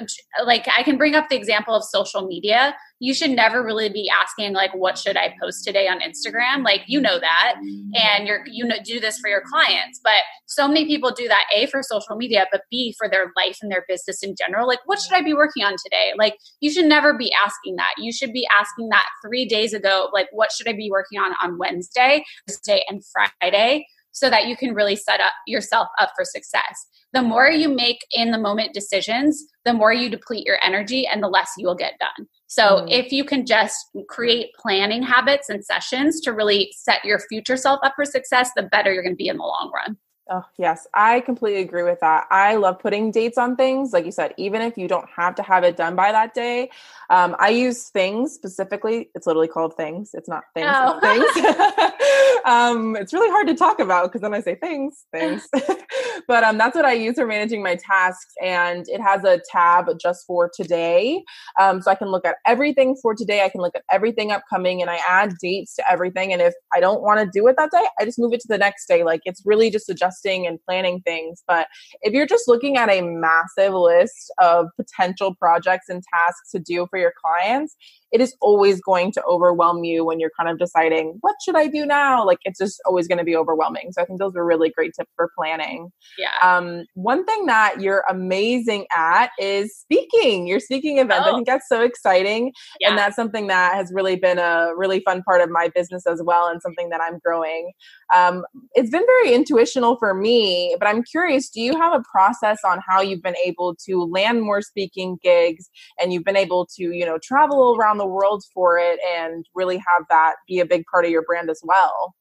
[0.46, 2.76] like i can bring up the example of social media.
[3.00, 6.64] You should never really be asking like what should i post today on instagram?
[6.64, 7.56] Like you know that.
[7.94, 10.00] And you're you know do this for your clients.
[10.04, 13.60] But so many people do that a for social media but b for their life
[13.62, 14.68] and their business in general.
[14.68, 16.14] Like what should i be working on today?
[16.18, 17.94] Like you should never be asking that.
[17.98, 21.34] You should be asking that three days ago like what should i be working on
[21.42, 23.86] on wednesday thursday and friday
[24.18, 26.88] so that you can really set up yourself up for success.
[27.14, 31.22] The more you make in the moment decisions, the more you deplete your energy and
[31.22, 32.28] the less you will get done.
[32.48, 32.92] So mm.
[32.92, 33.78] if you can just
[34.10, 38.64] create planning habits and sessions to really set your future self up for success, the
[38.64, 39.98] better you're going to be in the long run.
[40.30, 42.28] Oh, yes, I completely agree with that.
[42.30, 43.94] I love putting dates on things.
[43.94, 46.70] Like you said, even if you don't have to have it done by that day,
[47.10, 49.10] um, I use things specifically.
[49.16, 50.12] It's literally called things.
[50.14, 50.70] It's not things.
[50.70, 51.00] Oh.
[51.00, 52.42] things.
[52.46, 55.48] um, it's really hard to talk about because then I say things, things.
[56.28, 58.34] but um, that's what I use for managing my tasks.
[58.44, 61.24] And it has a tab just for today.
[61.58, 63.46] Um, so I can look at everything for today.
[63.46, 66.34] I can look at everything upcoming and I add dates to everything.
[66.34, 68.48] And if I don't want to do it that day, I just move it to
[68.50, 69.06] the next day.
[69.06, 71.44] Like it's really just adjusting and planning things.
[71.48, 71.68] But
[72.02, 76.88] if you're just looking at a massive list of potential projects and tasks to do
[76.90, 77.76] for for your clients,
[78.12, 81.68] it is always going to overwhelm you when you're kind of deciding what should I
[81.68, 82.26] do now.
[82.26, 83.92] Like it's just always going to be overwhelming.
[83.92, 85.92] So I think those are really great tips for planning.
[86.18, 86.32] Yeah.
[86.42, 90.48] Um, one thing that you're amazing at is speaking.
[90.48, 91.26] Your speaking events.
[91.28, 91.32] Oh.
[91.32, 92.90] I think that's so exciting, yeah.
[92.90, 96.22] and that's something that has really been a really fun part of my business as
[96.24, 97.72] well, and something that I'm growing.
[98.16, 101.50] Um, it's been very intuitional for me, but I'm curious.
[101.50, 105.70] Do you have a process on how you've been able to land more speaking gigs,
[106.00, 109.78] and you've been able to, you know, travel around the world for it, and really
[109.78, 112.16] have that be a big part of your brand as well?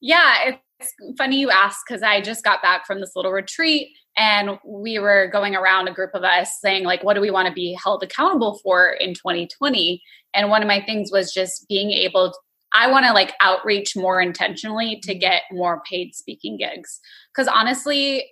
[0.00, 4.58] Yeah, it's funny you ask because I just got back from this little retreat and
[4.66, 7.54] we were going around a group of us saying like what do we want to
[7.54, 10.02] be held accountable for in 2020
[10.34, 12.38] and one of my things was just being able to,
[12.74, 15.20] I want to like outreach more intentionally to mm-hmm.
[15.20, 17.00] get more paid speaking gigs
[17.36, 18.26] cuz honestly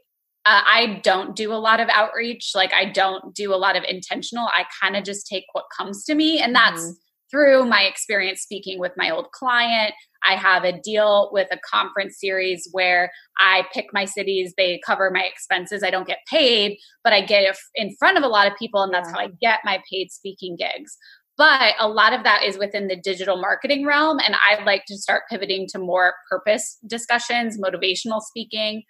[0.47, 3.84] uh, I don't do a lot of outreach like I don't do a lot of
[3.84, 6.93] intentional I kind of just take what comes to me and that's mm-hmm
[7.30, 9.95] through my experience speaking with my old client,
[10.26, 15.11] I have a deal with a conference series where I pick my cities, they cover
[15.11, 15.82] my expenses.
[15.82, 18.93] I don't get paid, but I get in front of a lot of people, and
[18.93, 20.97] that's how I get my paid speaking gigs.
[21.38, 24.99] But a lot of that is within the digital marketing realm, and I'd like to
[24.99, 28.82] start pivoting to more purpose discussions, motivational speaking.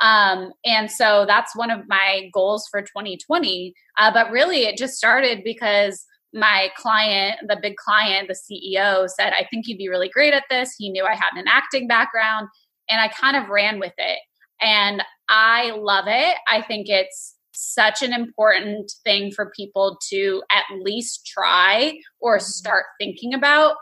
[0.00, 3.74] Um, and so that's one of my goals for 2020.
[3.98, 9.32] Uh, but really, it just started because my client, the big client, the CEO said,
[9.32, 10.74] I think you'd be really great at this.
[10.78, 12.48] He knew I had an acting background
[12.88, 14.18] and I kind of ran with it.
[14.60, 16.36] And I love it.
[16.48, 22.44] I think it's such an important thing for people to at least try or mm-hmm.
[22.44, 23.76] start thinking about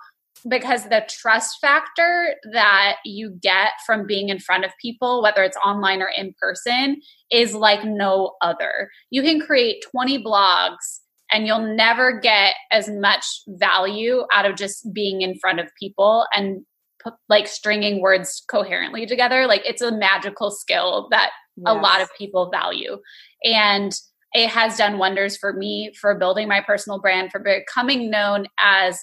[0.49, 5.57] because the trust factor that you get from being in front of people, whether it's
[5.64, 8.90] online or in person, is like no other.
[9.11, 11.01] You can create 20 blogs
[11.32, 16.26] and you'll never get as much value out of just being in front of people
[16.32, 16.64] and
[17.28, 21.66] like stringing words coherently together like it's a magical skill that yes.
[21.68, 22.99] a lot of people value
[23.44, 23.92] and
[24.32, 28.99] it has done wonders for me for building my personal brand for becoming known as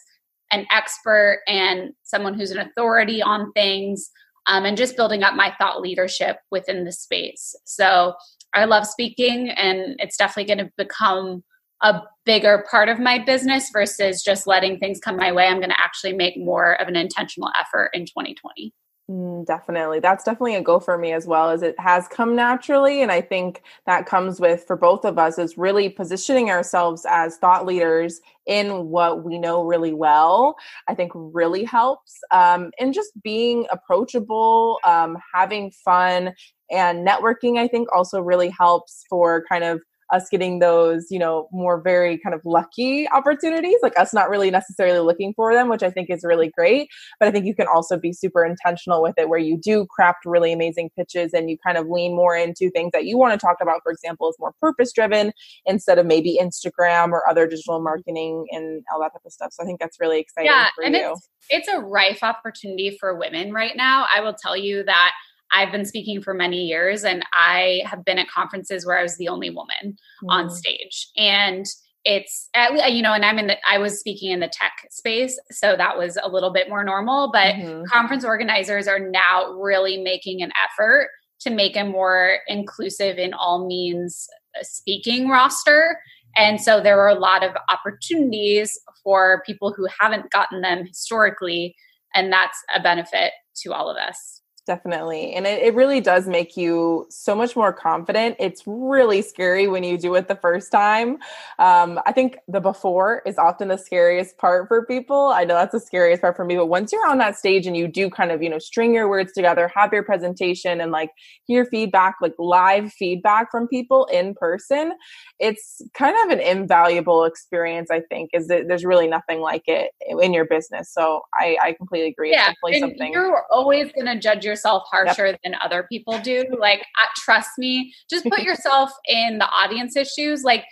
[0.54, 4.10] an expert and someone who's an authority on things
[4.48, 8.14] um, and just building up my thought leadership within the space so
[8.54, 11.44] i love speaking and it's definitely going to become
[11.84, 15.46] a bigger part of my business versus just letting things come my way.
[15.46, 18.74] I'm going to actually make more of an intentional effort in 2020.
[19.12, 20.00] Mm, definitely.
[20.00, 23.02] That's definitely a go for me as well as it has come naturally.
[23.02, 27.36] And I think that comes with, for both of us, is really positioning ourselves as
[27.38, 30.56] thought leaders in what we know really well.
[30.88, 32.18] I think really helps.
[32.32, 36.34] Um, and just being approachable, um, having fun,
[36.72, 39.82] and networking, I think also really helps for kind of
[40.14, 44.52] us getting those, you know, more very kind of lucky opportunities, like us not really
[44.52, 46.88] necessarily looking for them, which I think is really great.
[47.20, 50.20] But I think you can also be super intentional with it where you do craft
[50.26, 53.44] really amazing pitches and you kind of lean more into things that you want to
[53.44, 55.34] talk about, for example, is more purpose driven
[55.66, 59.52] instead of maybe Instagram or other digital marketing and all that type of stuff.
[59.52, 61.12] So I think that's really exciting yeah, and you.
[61.12, 64.06] It's, it's a rife opportunity for women right now.
[64.16, 65.12] I will tell you that
[65.54, 69.18] I've been speaking for many years and I have been at conferences where I was
[69.18, 70.30] the only woman mm.
[70.30, 71.10] on stage.
[71.18, 71.66] And
[72.06, 75.40] it's at, you know and i'm in the i was speaking in the tech space
[75.52, 77.84] so that was a little bit more normal but mm-hmm.
[77.86, 81.08] conference organizers are now really making an effort
[81.40, 84.28] to make a more inclusive in all means
[84.60, 85.98] uh, speaking roster
[86.36, 91.76] and so there are a lot of opportunities for people who haven't gotten them historically
[92.14, 95.34] and that's a benefit to all of us Definitely.
[95.34, 98.38] And it, it really does make you so much more confident.
[98.40, 101.18] It's really scary when you do it the first time.
[101.60, 105.34] Um, I think the before is often the scariest part for people.
[105.36, 107.76] I know that's the scariest part for me, but once you're on that stage and
[107.76, 111.10] you do kind of, you know, string your words together, have your presentation and like
[111.44, 114.94] hear feedback, like live feedback from people in person,
[115.40, 119.92] it's kind of an invaluable experience, I think, is that there's really nothing like it
[120.08, 120.90] in your business.
[120.94, 122.32] So I, I completely agree.
[122.32, 123.12] Yeah, it's definitely something.
[123.12, 125.40] You're always going to judge yourself harsher yep.
[125.44, 126.44] than other people do.
[126.60, 130.44] Like, uh, trust me, just put yourself in the audience's shoes.
[130.44, 130.66] Like,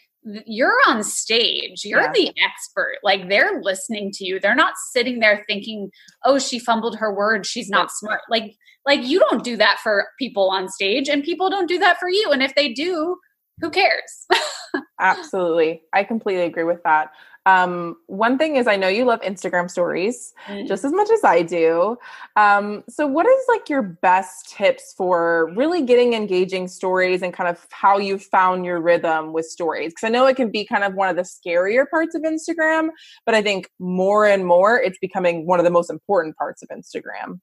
[0.46, 2.12] you're on stage you're yeah.
[2.14, 5.90] the expert like they're listening to you they're not sitting there thinking
[6.26, 8.54] oh she fumbled her words she's not smart like
[8.86, 12.08] like you don't do that for people on stage and people don't do that for
[12.08, 13.18] you and if they do
[13.62, 14.28] who cares
[15.00, 15.82] Absolutely.
[15.94, 17.12] I completely agree with that.
[17.46, 20.68] Um, one thing is, I know you love Instagram stories mm-hmm.
[20.68, 21.98] just as much as I do.
[22.36, 27.50] Um, so, what is like your best tips for really getting engaging stories and kind
[27.50, 29.92] of how you found your rhythm with stories?
[29.92, 32.90] Because I know it can be kind of one of the scarier parts of Instagram,
[33.26, 36.70] but I think more and more it's becoming one of the most important parts of
[36.70, 37.40] Instagram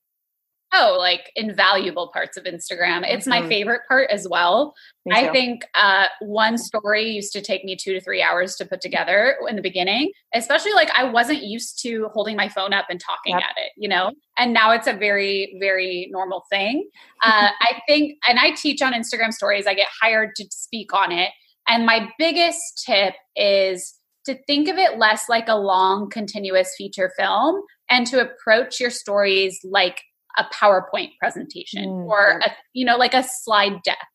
[0.72, 3.02] oh like invaluable parts of instagram.
[3.04, 3.42] It's mm-hmm.
[3.42, 4.74] my favorite part as well.
[5.10, 8.82] I think uh, one story used to take me two to three hours to put
[8.82, 13.00] together in the beginning especially like i wasn't used to holding my phone up and
[13.00, 13.42] talking yep.
[13.42, 14.12] at it you know?
[14.36, 16.88] And now it's a very very normal thing.
[17.22, 19.66] Uh, i think and i teach on instagram stories.
[19.66, 21.30] I get hired to speak on it.
[21.66, 23.94] And my biggest tip is
[24.26, 28.90] to think of it less like a long continuous feature film and to approach your
[28.90, 30.02] stories like
[30.38, 32.06] a PowerPoint presentation mm.
[32.06, 34.08] or a, you know like a slide deck.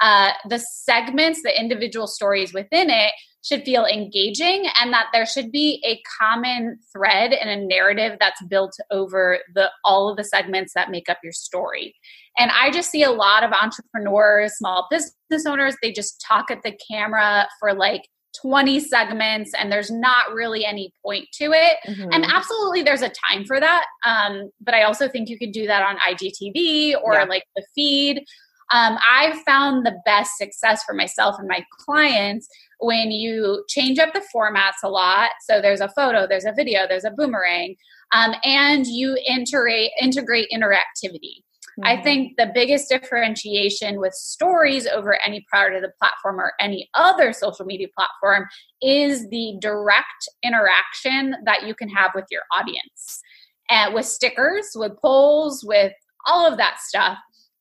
[0.00, 3.12] Uh, the segments, the individual stories within it
[3.44, 8.42] should feel engaging and that there should be a common thread and a narrative that's
[8.46, 11.94] built over the all of the segments that make up your story.
[12.38, 16.62] And I just see a lot of entrepreneurs, small business owners, they just talk at
[16.62, 18.08] the camera for like
[18.40, 21.76] 20 segments and there's not really any point to it.
[21.86, 22.08] Mm-hmm.
[22.12, 23.86] And absolutely there's a time for that.
[24.04, 27.24] Um, but I also think you could do that on IGTV or yeah.
[27.24, 28.24] like the feed.
[28.72, 34.14] Um, I've found the best success for myself and my clients when you change up
[34.14, 35.30] the formats a lot.
[35.46, 37.76] So there's a photo, there's a video, there's a boomerang,
[38.14, 41.42] um, and you integrate integrate interactivity.
[41.80, 41.84] Mm-hmm.
[41.86, 46.90] I think the biggest differentiation with stories over any part of the platform or any
[46.94, 48.46] other social media platform
[48.82, 53.20] is the direct interaction that you can have with your audience.
[53.70, 55.92] And with stickers, with polls, with
[56.26, 57.16] all of that stuff.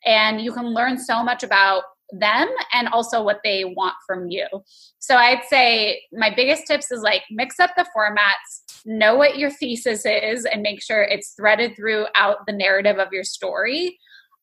[0.05, 4.45] And you can learn so much about them and also what they want from you.
[4.99, 9.49] So I'd say my biggest tips is like mix up the formats, know what your
[9.49, 13.97] thesis is, and make sure it's threaded throughout the narrative of your story,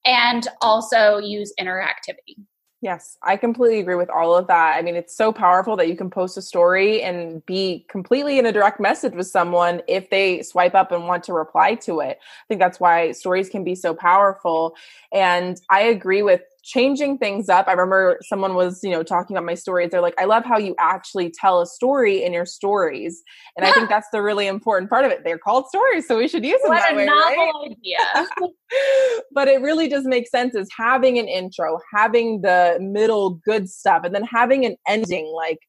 [0.05, 2.36] and also use interactivity.
[2.80, 4.76] Yes, I completely agree with all of that.
[4.78, 8.47] I mean, it's so powerful that you can post a story and be completely in
[8.47, 12.18] a direct message with someone if they swipe up and want to reply to it.
[12.20, 14.76] I think that's why stories can be so powerful.
[15.12, 17.66] And I agree with changing things up.
[17.66, 19.91] I remember someone was, you know, talking about my stories.
[19.91, 23.23] They're like, I love how you actually tell a story in your stories.
[23.57, 25.25] And I think that's the really important part of it.
[25.25, 27.07] They're called stories, so we should use them what that a way.
[27.07, 27.71] Novel right?
[27.71, 28.51] idea.
[29.33, 34.03] but it really does make sense is having an intro, having the middle good stuff,
[34.05, 35.61] and then having an ending like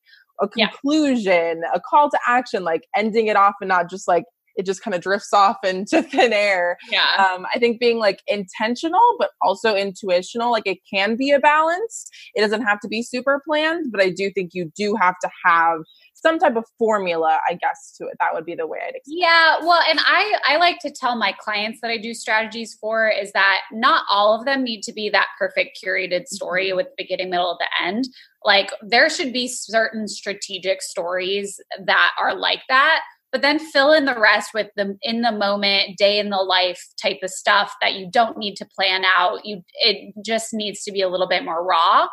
[0.42, 1.72] a conclusion, yeah.
[1.74, 4.26] a call to action, like ending it off and not just like
[4.56, 6.78] it just kind of drifts off into thin air.
[6.92, 7.06] Yeah.
[7.18, 12.10] Um, I think being like intentional, but also intuitional, like it can be a balance.
[12.36, 15.30] It doesn't have to be super planned, but I do think you do have to
[15.46, 15.80] have
[16.22, 18.18] some type of formula, I guess, to it.
[18.20, 19.20] That would be the way I'd explain.
[19.20, 23.10] Yeah, well, and I I like to tell my clients that I do strategies for
[23.10, 26.78] is that not all of them need to be that perfect curated story mm-hmm.
[26.78, 28.08] with beginning, middle, the end.
[28.44, 33.02] Like there should be certain strategic stories that are like that
[33.32, 36.82] but then fill in the rest with the in the moment day in the life
[37.02, 40.92] type of stuff that you don't need to plan out you it just needs to
[40.92, 42.08] be a little bit more raw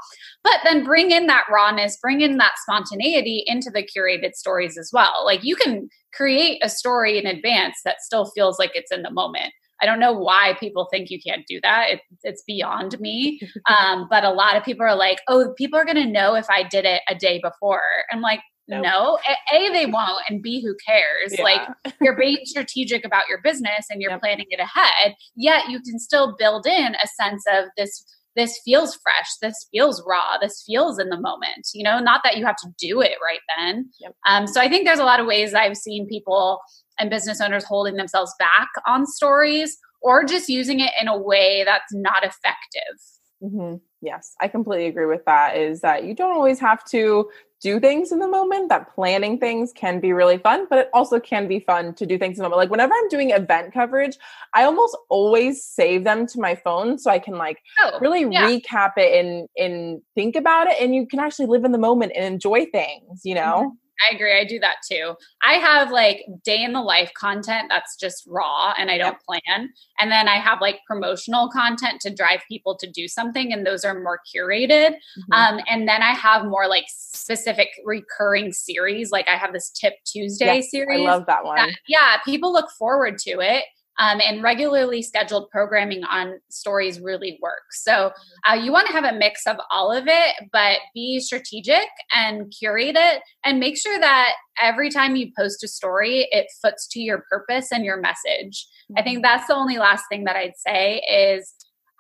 [0.44, 4.90] but then bring in that rawness bring in that spontaneity into the curated stories as
[4.92, 9.02] well like you can create a story in advance that still feels like it's in
[9.02, 11.90] the moment I don't know why people think you can't do that.
[11.90, 13.40] It, it's beyond me.
[13.68, 16.48] Um, but a lot of people are like, oh, people are going to know if
[16.48, 17.82] I did it a day before.
[18.12, 18.82] I'm like, Nope.
[18.82, 19.18] No,
[19.52, 21.34] a, they won't, and b who cares?
[21.36, 21.44] Yeah.
[21.44, 21.68] Like
[22.00, 24.20] you're being strategic about your business and you're yep.
[24.20, 25.14] planning it ahead.
[25.36, 28.04] Yet you can still build in a sense of this.
[28.34, 29.28] This feels fresh.
[29.40, 30.36] This feels raw.
[30.38, 31.68] This feels in the moment.
[31.72, 33.88] You know, not that you have to do it right then.
[33.98, 34.14] Yep.
[34.28, 36.60] Um, so I think there's a lot of ways I've seen people
[36.98, 41.62] and business owners holding themselves back on stories or just using it in a way
[41.64, 42.98] that's not effective.
[43.42, 43.76] Mm-hmm.
[44.02, 45.56] Yes, I completely agree with that.
[45.56, 49.72] Is that you don't always have to do things in the moment, that planning things
[49.72, 52.48] can be really fun, but it also can be fun to do things in the
[52.48, 52.58] moment.
[52.58, 54.16] Like whenever I'm doing event coverage,
[54.54, 58.46] I almost always save them to my phone so I can like oh, really yeah.
[58.48, 62.12] recap it and and think about it and you can actually live in the moment
[62.14, 63.40] and enjoy things, you know?
[63.40, 63.76] Mm-hmm.
[64.04, 64.38] I agree.
[64.38, 65.14] I do that too.
[65.42, 69.42] I have like day in the life content that's just raw and I don't yep.
[69.46, 69.70] plan.
[69.98, 73.84] And then I have like promotional content to drive people to do something, and those
[73.84, 74.90] are more curated.
[74.90, 75.32] Mm-hmm.
[75.32, 79.10] Um, and then I have more like specific recurring series.
[79.10, 81.06] Like I have this Tip Tuesday yes, series.
[81.06, 81.56] I love that one.
[81.56, 83.64] That, yeah, people look forward to it.
[83.98, 87.82] Um, and regularly scheduled programming on stories really works.
[87.82, 88.12] So
[88.48, 92.52] uh, you want to have a mix of all of it, but be strategic and
[92.58, 94.32] curate it and make sure that
[94.62, 98.66] every time you post a story, it foots to your purpose and your message.
[98.90, 98.98] Mm-hmm.
[98.98, 99.22] I think mm-hmm.
[99.22, 101.52] that's the only last thing that I'd say is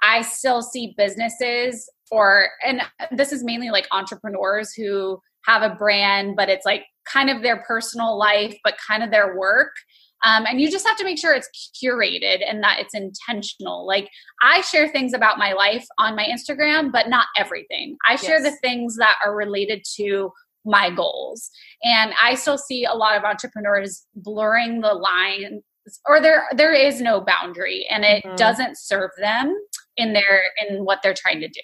[0.02, 6.36] I still see businesses or, and this is mainly like entrepreneurs who have a brand,
[6.36, 9.70] but it's like kind of their personal life, but kind of their work.
[10.24, 11.50] Um, and you just have to make sure it's
[11.82, 13.86] curated and that it's intentional.
[13.86, 14.08] Like
[14.42, 17.96] I share things about my life on my Instagram, but not everything.
[18.08, 18.50] I share yes.
[18.50, 20.30] the things that are related to
[20.64, 21.50] my goals.
[21.84, 25.62] And I still see a lot of entrepreneurs blurring the line
[26.06, 28.34] or there there is no boundary and it mm-hmm.
[28.34, 29.56] doesn't serve them
[29.96, 31.62] in their in what they're trying to do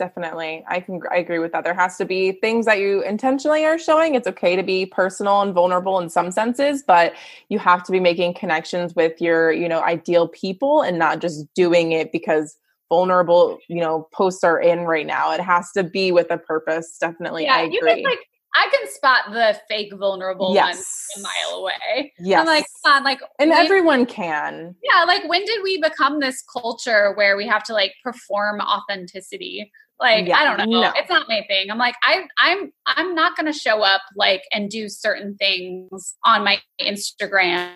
[0.00, 3.66] definitely i can i agree with that there has to be things that you intentionally
[3.66, 7.12] are showing it's okay to be personal and vulnerable in some senses but
[7.50, 11.46] you have to be making connections with your you know ideal people and not just
[11.54, 12.56] doing it because
[12.88, 16.96] vulnerable you know posts are in right now it has to be with a purpose
[16.98, 18.20] definitely yeah, i agree you can, like
[18.54, 20.74] I can spot the fake vulnerable yes.
[20.74, 20.86] ones
[21.16, 22.12] a mile away.
[22.18, 22.40] Yeah.
[22.40, 24.74] I'm like, come on, like And when, everyone can.
[24.82, 29.70] Yeah, like when did we become this culture where we have to like perform authenticity?
[30.00, 30.80] Like yeah, I don't know.
[30.80, 30.92] No.
[30.96, 31.70] It's not my thing.
[31.70, 36.14] I'm like I I'm I'm not going to show up like and do certain things
[36.24, 37.72] on my Instagram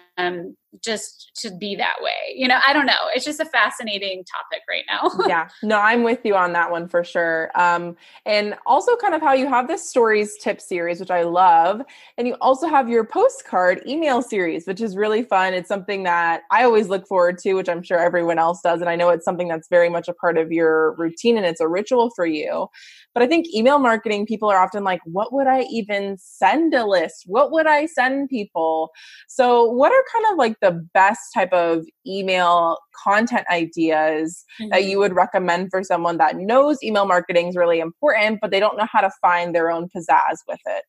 [0.82, 2.34] just to be that way.
[2.34, 2.92] You know, I don't know.
[3.14, 5.10] It's just a fascinating topic right now.
[5.28, 5.48] yeah.
[5.62, 7.50] No, I'm with you on that one for sure.
[7.54, 7.96] Um
[8.26, 11.82] and also kind of how you have this stories tip series which I love
[12.18, 15.54] and you also have your postcard email series which is really fun.
[15.54, 18.90] It's something that I always look forward to which I'm sure everyone else does and
[18.90, 21.68] I know it's something that's very much a part of your routine and it's a
[21.68, 22.68] ritual for you.
[23.14, 26.84] But I think email marketing, people are often like, what would I even send a
[26.84, 27.22] list?
[27.26, 28.90] What would I send people?
[29.28, 34.70] So, what are kind of like the best type of email content ideas mm-hmm.
[34.70, 38.60] that you would recommend for someone that knows email marketing is really important, but they
[38.60, 40.84] don't know how to find their own pizzazz with it?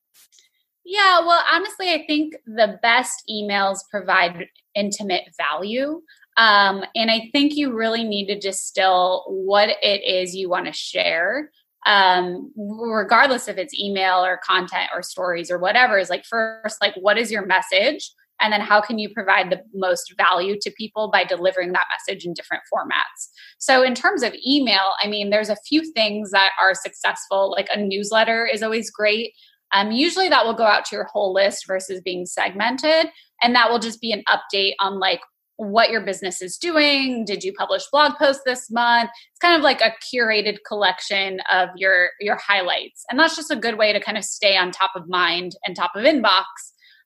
[0.85, 6.01] Yeah, well, honestly, I think the best emails provide intimate value.
[6.37, 10.73] Um, and I think you really need to distill what it is you want to
[10.73, 11.49] share,
[11.85, 15.97] um, regardless if it's email or content or stories or whatever.
[15.97, 18.11] Is like first, like what is your message,
[18.41, 22.25] and then how can you provide the most value to people by delivering that message
[22.25, 23.29] in different formats.
[23.59, 27.51] So, in terms of email, I mean, there's a few things that are successful.
[27.51, 29.33] Like a newsletter is always great.
[29.73, 33.11] Um, usually that will go out to your whole list versus being segmented.
[33.41, 35.19] And that will just be an update on like
[35.57, 37.25] what your business is doing.
[37.25, 39.09] Did you publish blog posts this month?
[39.31, 43.55] It's kind of like a curated collection of your your highlights, and that's just a
[43.55, 46.43] good way to kind of stay on top of mind and top of inbox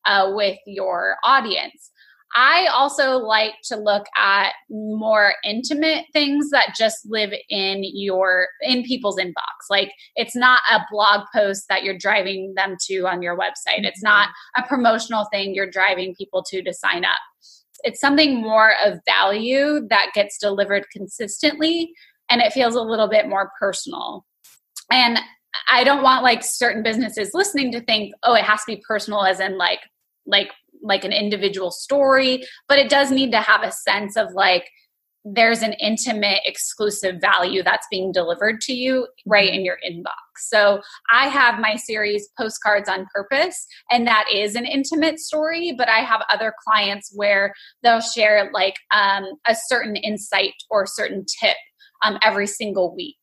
[0.06, 1.92] uh, with your audience.
[2.36, 8.84] I also like to look at more intimate things that just live in your in
[8.84, 9.66] people's inbox.
[9.70, 13.84] Like it's not a blog post that you're driving them to on your website.
[13.84, 17.20] It's not a promotional thing you're driving people to to sign up
[17.84, 21.92] it's something more of value that gets delivered consistently
[22.30, 24.26] and it feels a little bit more personal.
[24.92, 25.20] And
[25.68, 29.24] i don't want like certain businesses listening to think oh it has to be personal
[29.24, 29.80] as in like
[30.26, 30.52] like
[30.82, 34.70] like an individual story but it does need to have a sense of like
[35.26, 39.60] there's an intimate exclusive value that's being delivered to you right mm-hmm.
[39.60, 44.66] in your inbox so i have my series postcards on purpose and that is an
[44.66, 47.54] intimate story but i have other clients where
[47.84, 51.58] they'll share like um, a certain insight or certain tip
[52.04, 53.18] um, every single week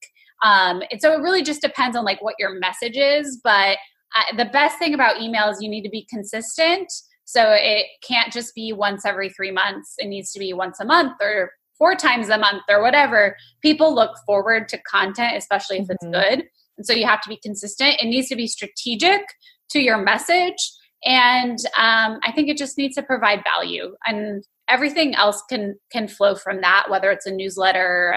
[0.45, 3.79] um, and so it really just depends on like what your message is but
[4.17, 6.93] uh, the best thing about email is you need to be consistent
[7.27, 9.95] so it can't just be once every three months.
[9.99, 13.95] It needs to be once a month or four times a month or whatever, people
[13.95, 15.93] look forward to content, especially if mm-hmm.
[15.93, 16.45] it's good.
[16.79, 17.97] And so you have to be consistent.
[18.01, 19.23] It needs to be strategic
[19.71, 20.57] to your message.
[21.05, 23.95] And um, I think it just needs to provide value.
[24.07, 28.15] And everything else can can flow from that, whether it's a newsletter,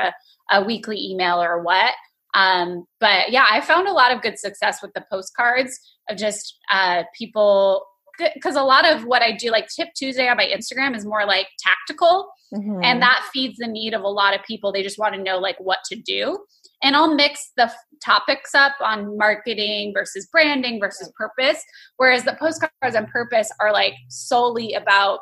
[0.51, 1.93] a, a weekly email, or what.
[2.33, 5.79] Um, but yeah, I found a lot of good success with the postcards
[6.09, 7.85] of just uh, people
[8.33, 11.25] because a lot of what I do, like Tip Tuesday on my Instagram, is more
[11.25, 12.29] like tactical.
[12.53, 12.83] Mm-hmm.
[12.83, 14.71] And that feeds the need of a lot of people.
[14.71, 16.39] They just want to know like what to do.
[16.81, 21.63] And I'll mix the f- topics up on marketing versus branding versus purpose.
[21.97, 25.19] Whereas the postcards on purpose are like solely about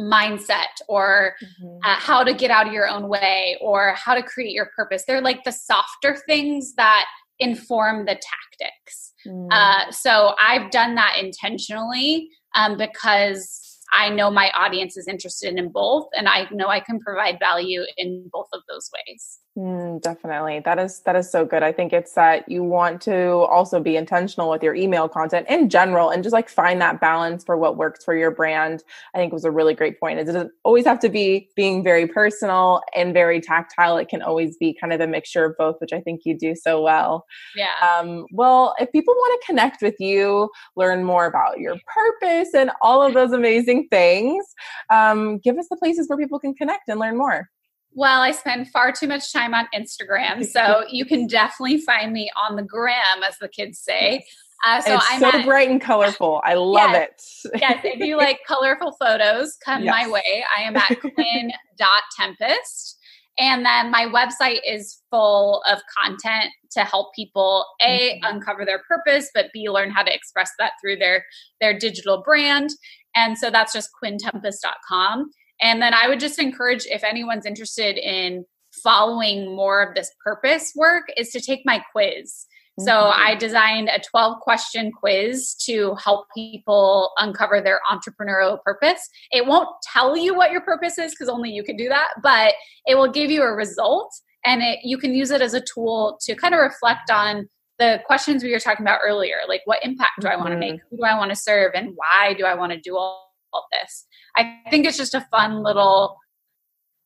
[0.00, 1.76] mindset or mm-hmm.
[1.84, 5.04] uh, how to get out of your own way or how to create your purpose.
[5.06, 7.04] They're like the softer things that
[7.38, 9.12] inform the tactics.
[9.26, 9.48] Mm.
[9.50, 15.70] Uh, so I've done that intentionally um, because I know my audience is interested in
[15.70, 19.38] both, and I know I can provide value in both of those ways.
[19.56, 20.62] Mm, definitely.
[20.64, 21.62] That is that is so good.
[21.62, 25.68] I think it's that you want to also be intentional with your email content in
[25.68, 28.82] general and just like find that balance for what works for your brand.
[29.14, 30.18] I think was a really great point.
[30.18, 33.98] It doesn't always have to be being very personal and very tactile.
[33.98, 36.54] It can always be kind of a mixture of both, which I think you do
[36.54, 37.26] so well.
[37.54, 37.74] Yeah.
[37.82, 42.70] Um, well, if people want to connect with you, learn more about your purpose and
[42.80, 44.46] all of those amazing things,
[44.88, 47.50] um, give us the places where people can connect and learn more.
[47.94, 52.30] Well, I spend far too much time on Instagram, so you can definitely find me
[52.36, 54.24] on the gram, as the kids say.
[54.64, 56.40] Uh, so it's I'm so at, bright and colorful.
[56.44, 57.60] I love yes, it.
[57.60, 59.90] yes, if you like colorful photos, come yes.
[59.90, 60.44] my way.
[60.56, 62.98] I am at quinn.tempest.
[63.38, 68.36] And then my website is full of content to help people a mm-hmm.
[68.36, 71.24] uncover their purpose, but b learn how to express that through their
[71.60, 72.70] their digital brand.
[73.16, 75.30] And so that's just quinntempest.com.
[75.62, 78.44] And then I would just encourage if anyone's interested in
[78.82, 82.46] following more of this purpose work is to take my quiz.
[82.80, 82.86] Mm-hmm.
[82.86, 89.08] So I designed a 12 question quiz to help people uncover their entrepreneurial purpose.
[89.30, 92.54] It won't tell you what your purpose is because only you can do that, but
[92.86, 94.10] it will give you a result
[94.44, 97.48] and it, you can use it as a tool to kind of reflect on
[97.78, 100.74] the questions we were talking about earlier like what impact do i want to make
[100.74, 100.86] mm-hmm.
[100.90, 103.66] who do i want to serve and why do i want to do all, all
[103.72, 106.18] this I think it's just a fun little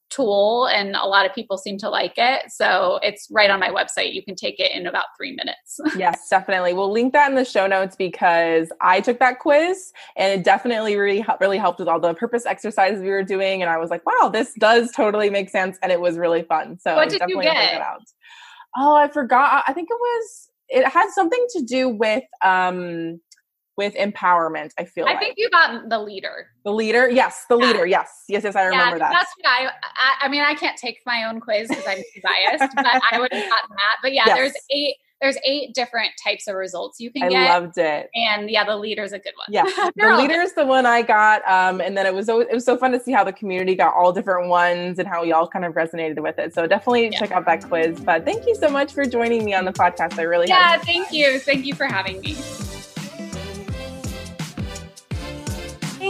[0.09, 2.51] tool and a lot of people seem to like it.
[2.51, 4.15] So it's right on my website.
[4.15, 5.81] You can take it in about three minutes.
[5.99, 6.73] yes, definitely.
[6.75, 10.97] We'll link that in the show notes because I took that quiz and it definitely
[10.97, 13.63] really, really helped with all the purpose exercises we were doing.
[13.63, 15.77] And I was like, wow, this does totally make sense.
[15.83, 16.79] And it was really fun.
[16.79, 17.83] So what did definitely you get?
[18.79, 19.65] Oh, I forgot.
[19.67, 23.21] I think it was, it had something to do with, um,
[23.77, 24.73] with empowerment.
[24.79, 25.05] I feel.
[25.05, 25.25] Like I like.
[25.25, 26.49] think you got the leader.
[26.65, 27.67] The leader, yes, the yeah.
[27.67, 28.57] leader, yes, yes, yes.
[28.57, 29.13] I remember yeah, that.
[29.13, 30.27] That's what I, I.
[30.27, 33.51] I mean, I can't take my own quiz because I'm biased, but I would have
[33.51, 33.97] gotten that.
[34.03, 34.37] But yeah, yes.
[34.37, 34.97] there's eight.
[35.19, 37.51] There's eight different types of results you can I get.
[37.51, 38.11] I loved it.
[38.15, 39.47] And yeah, the leader is a good one.
[39.49, 39.63] Yeah,
[39.97, 41.41] the leader is the one I got.
[41.49, 43.95] Um, and then it was it was so fun to see how the community got
[43.95, 46.53] all different ones and how we all kind of resonated with it.
[46.53, 47.19] So definitely yeah.
[47.19, 47.99] check out that quiz.
[47.99, 50.19] But thank you so much for joining me on the podcast.
[50.19, 50.77] I really yeah.
[50.81, 51.39] Thank you.
[51.41, 52.37] Thank you for having me.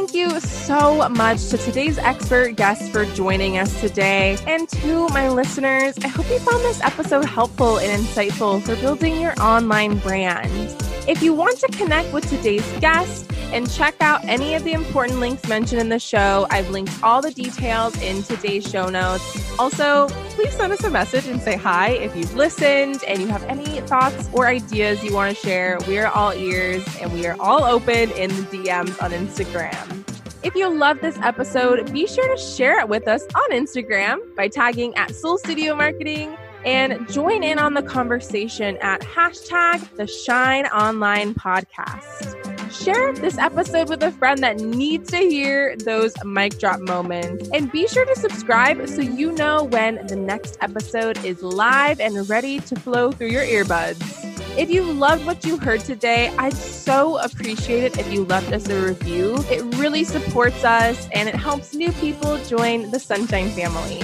[0.07, 4.39] Thank you so much to today's expert guest for joining us today.
[4.47, 9.21] And to my listeners, I hope you found this episode helpful and insightful for building
[9.21, 10.71] your online brand.
[11.09, 15.21] If you want to connect with today's guest, and check out any of the important
[15.21, 16.47] links mentioned in the show.
[16.51, 19.59] I've linked all the details in today's show notes.
[19.59, 23.45] Also, please send us a message and say hi if you've listened and you have
[23.45, 25.79] any thoughts or ideas you want to share.
[25.87, 30.03] We are all ears and we are all open in the DMs on Instagram.
[30.43, 34.49] If you love this episode, be sure to share it with us on Instagram by
[34.49, 36.37] tagging at Soul Studio Marketing
[36.67, 42.35] and join in on the conversation at hashtag the Shine Online Podcast.
[42.73, 47.49] Share this episode with a friend that needs to hear those mic drop moments.
[47.55, 52.29] And be sure to subscribe so you know when the next episode is live and
[52.29, 54.25] ready to flow through your earbuds.
[54.59, 58.69] If you loved what you heard today, I'd so appreciate it if you left us
[58.69, 59.37] a review.
[59.51, 64.03] It really supports us and it helps new people join the Sunshine family.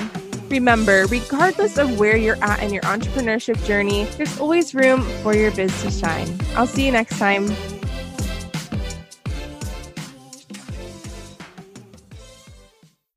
[0.53, 5.51] Remember, regardless of where you're at in your entrepreneurship journey, there's always room for your
[5.51, 6.29] biz to shine.
[6.55, 7.47] I'll see you next time.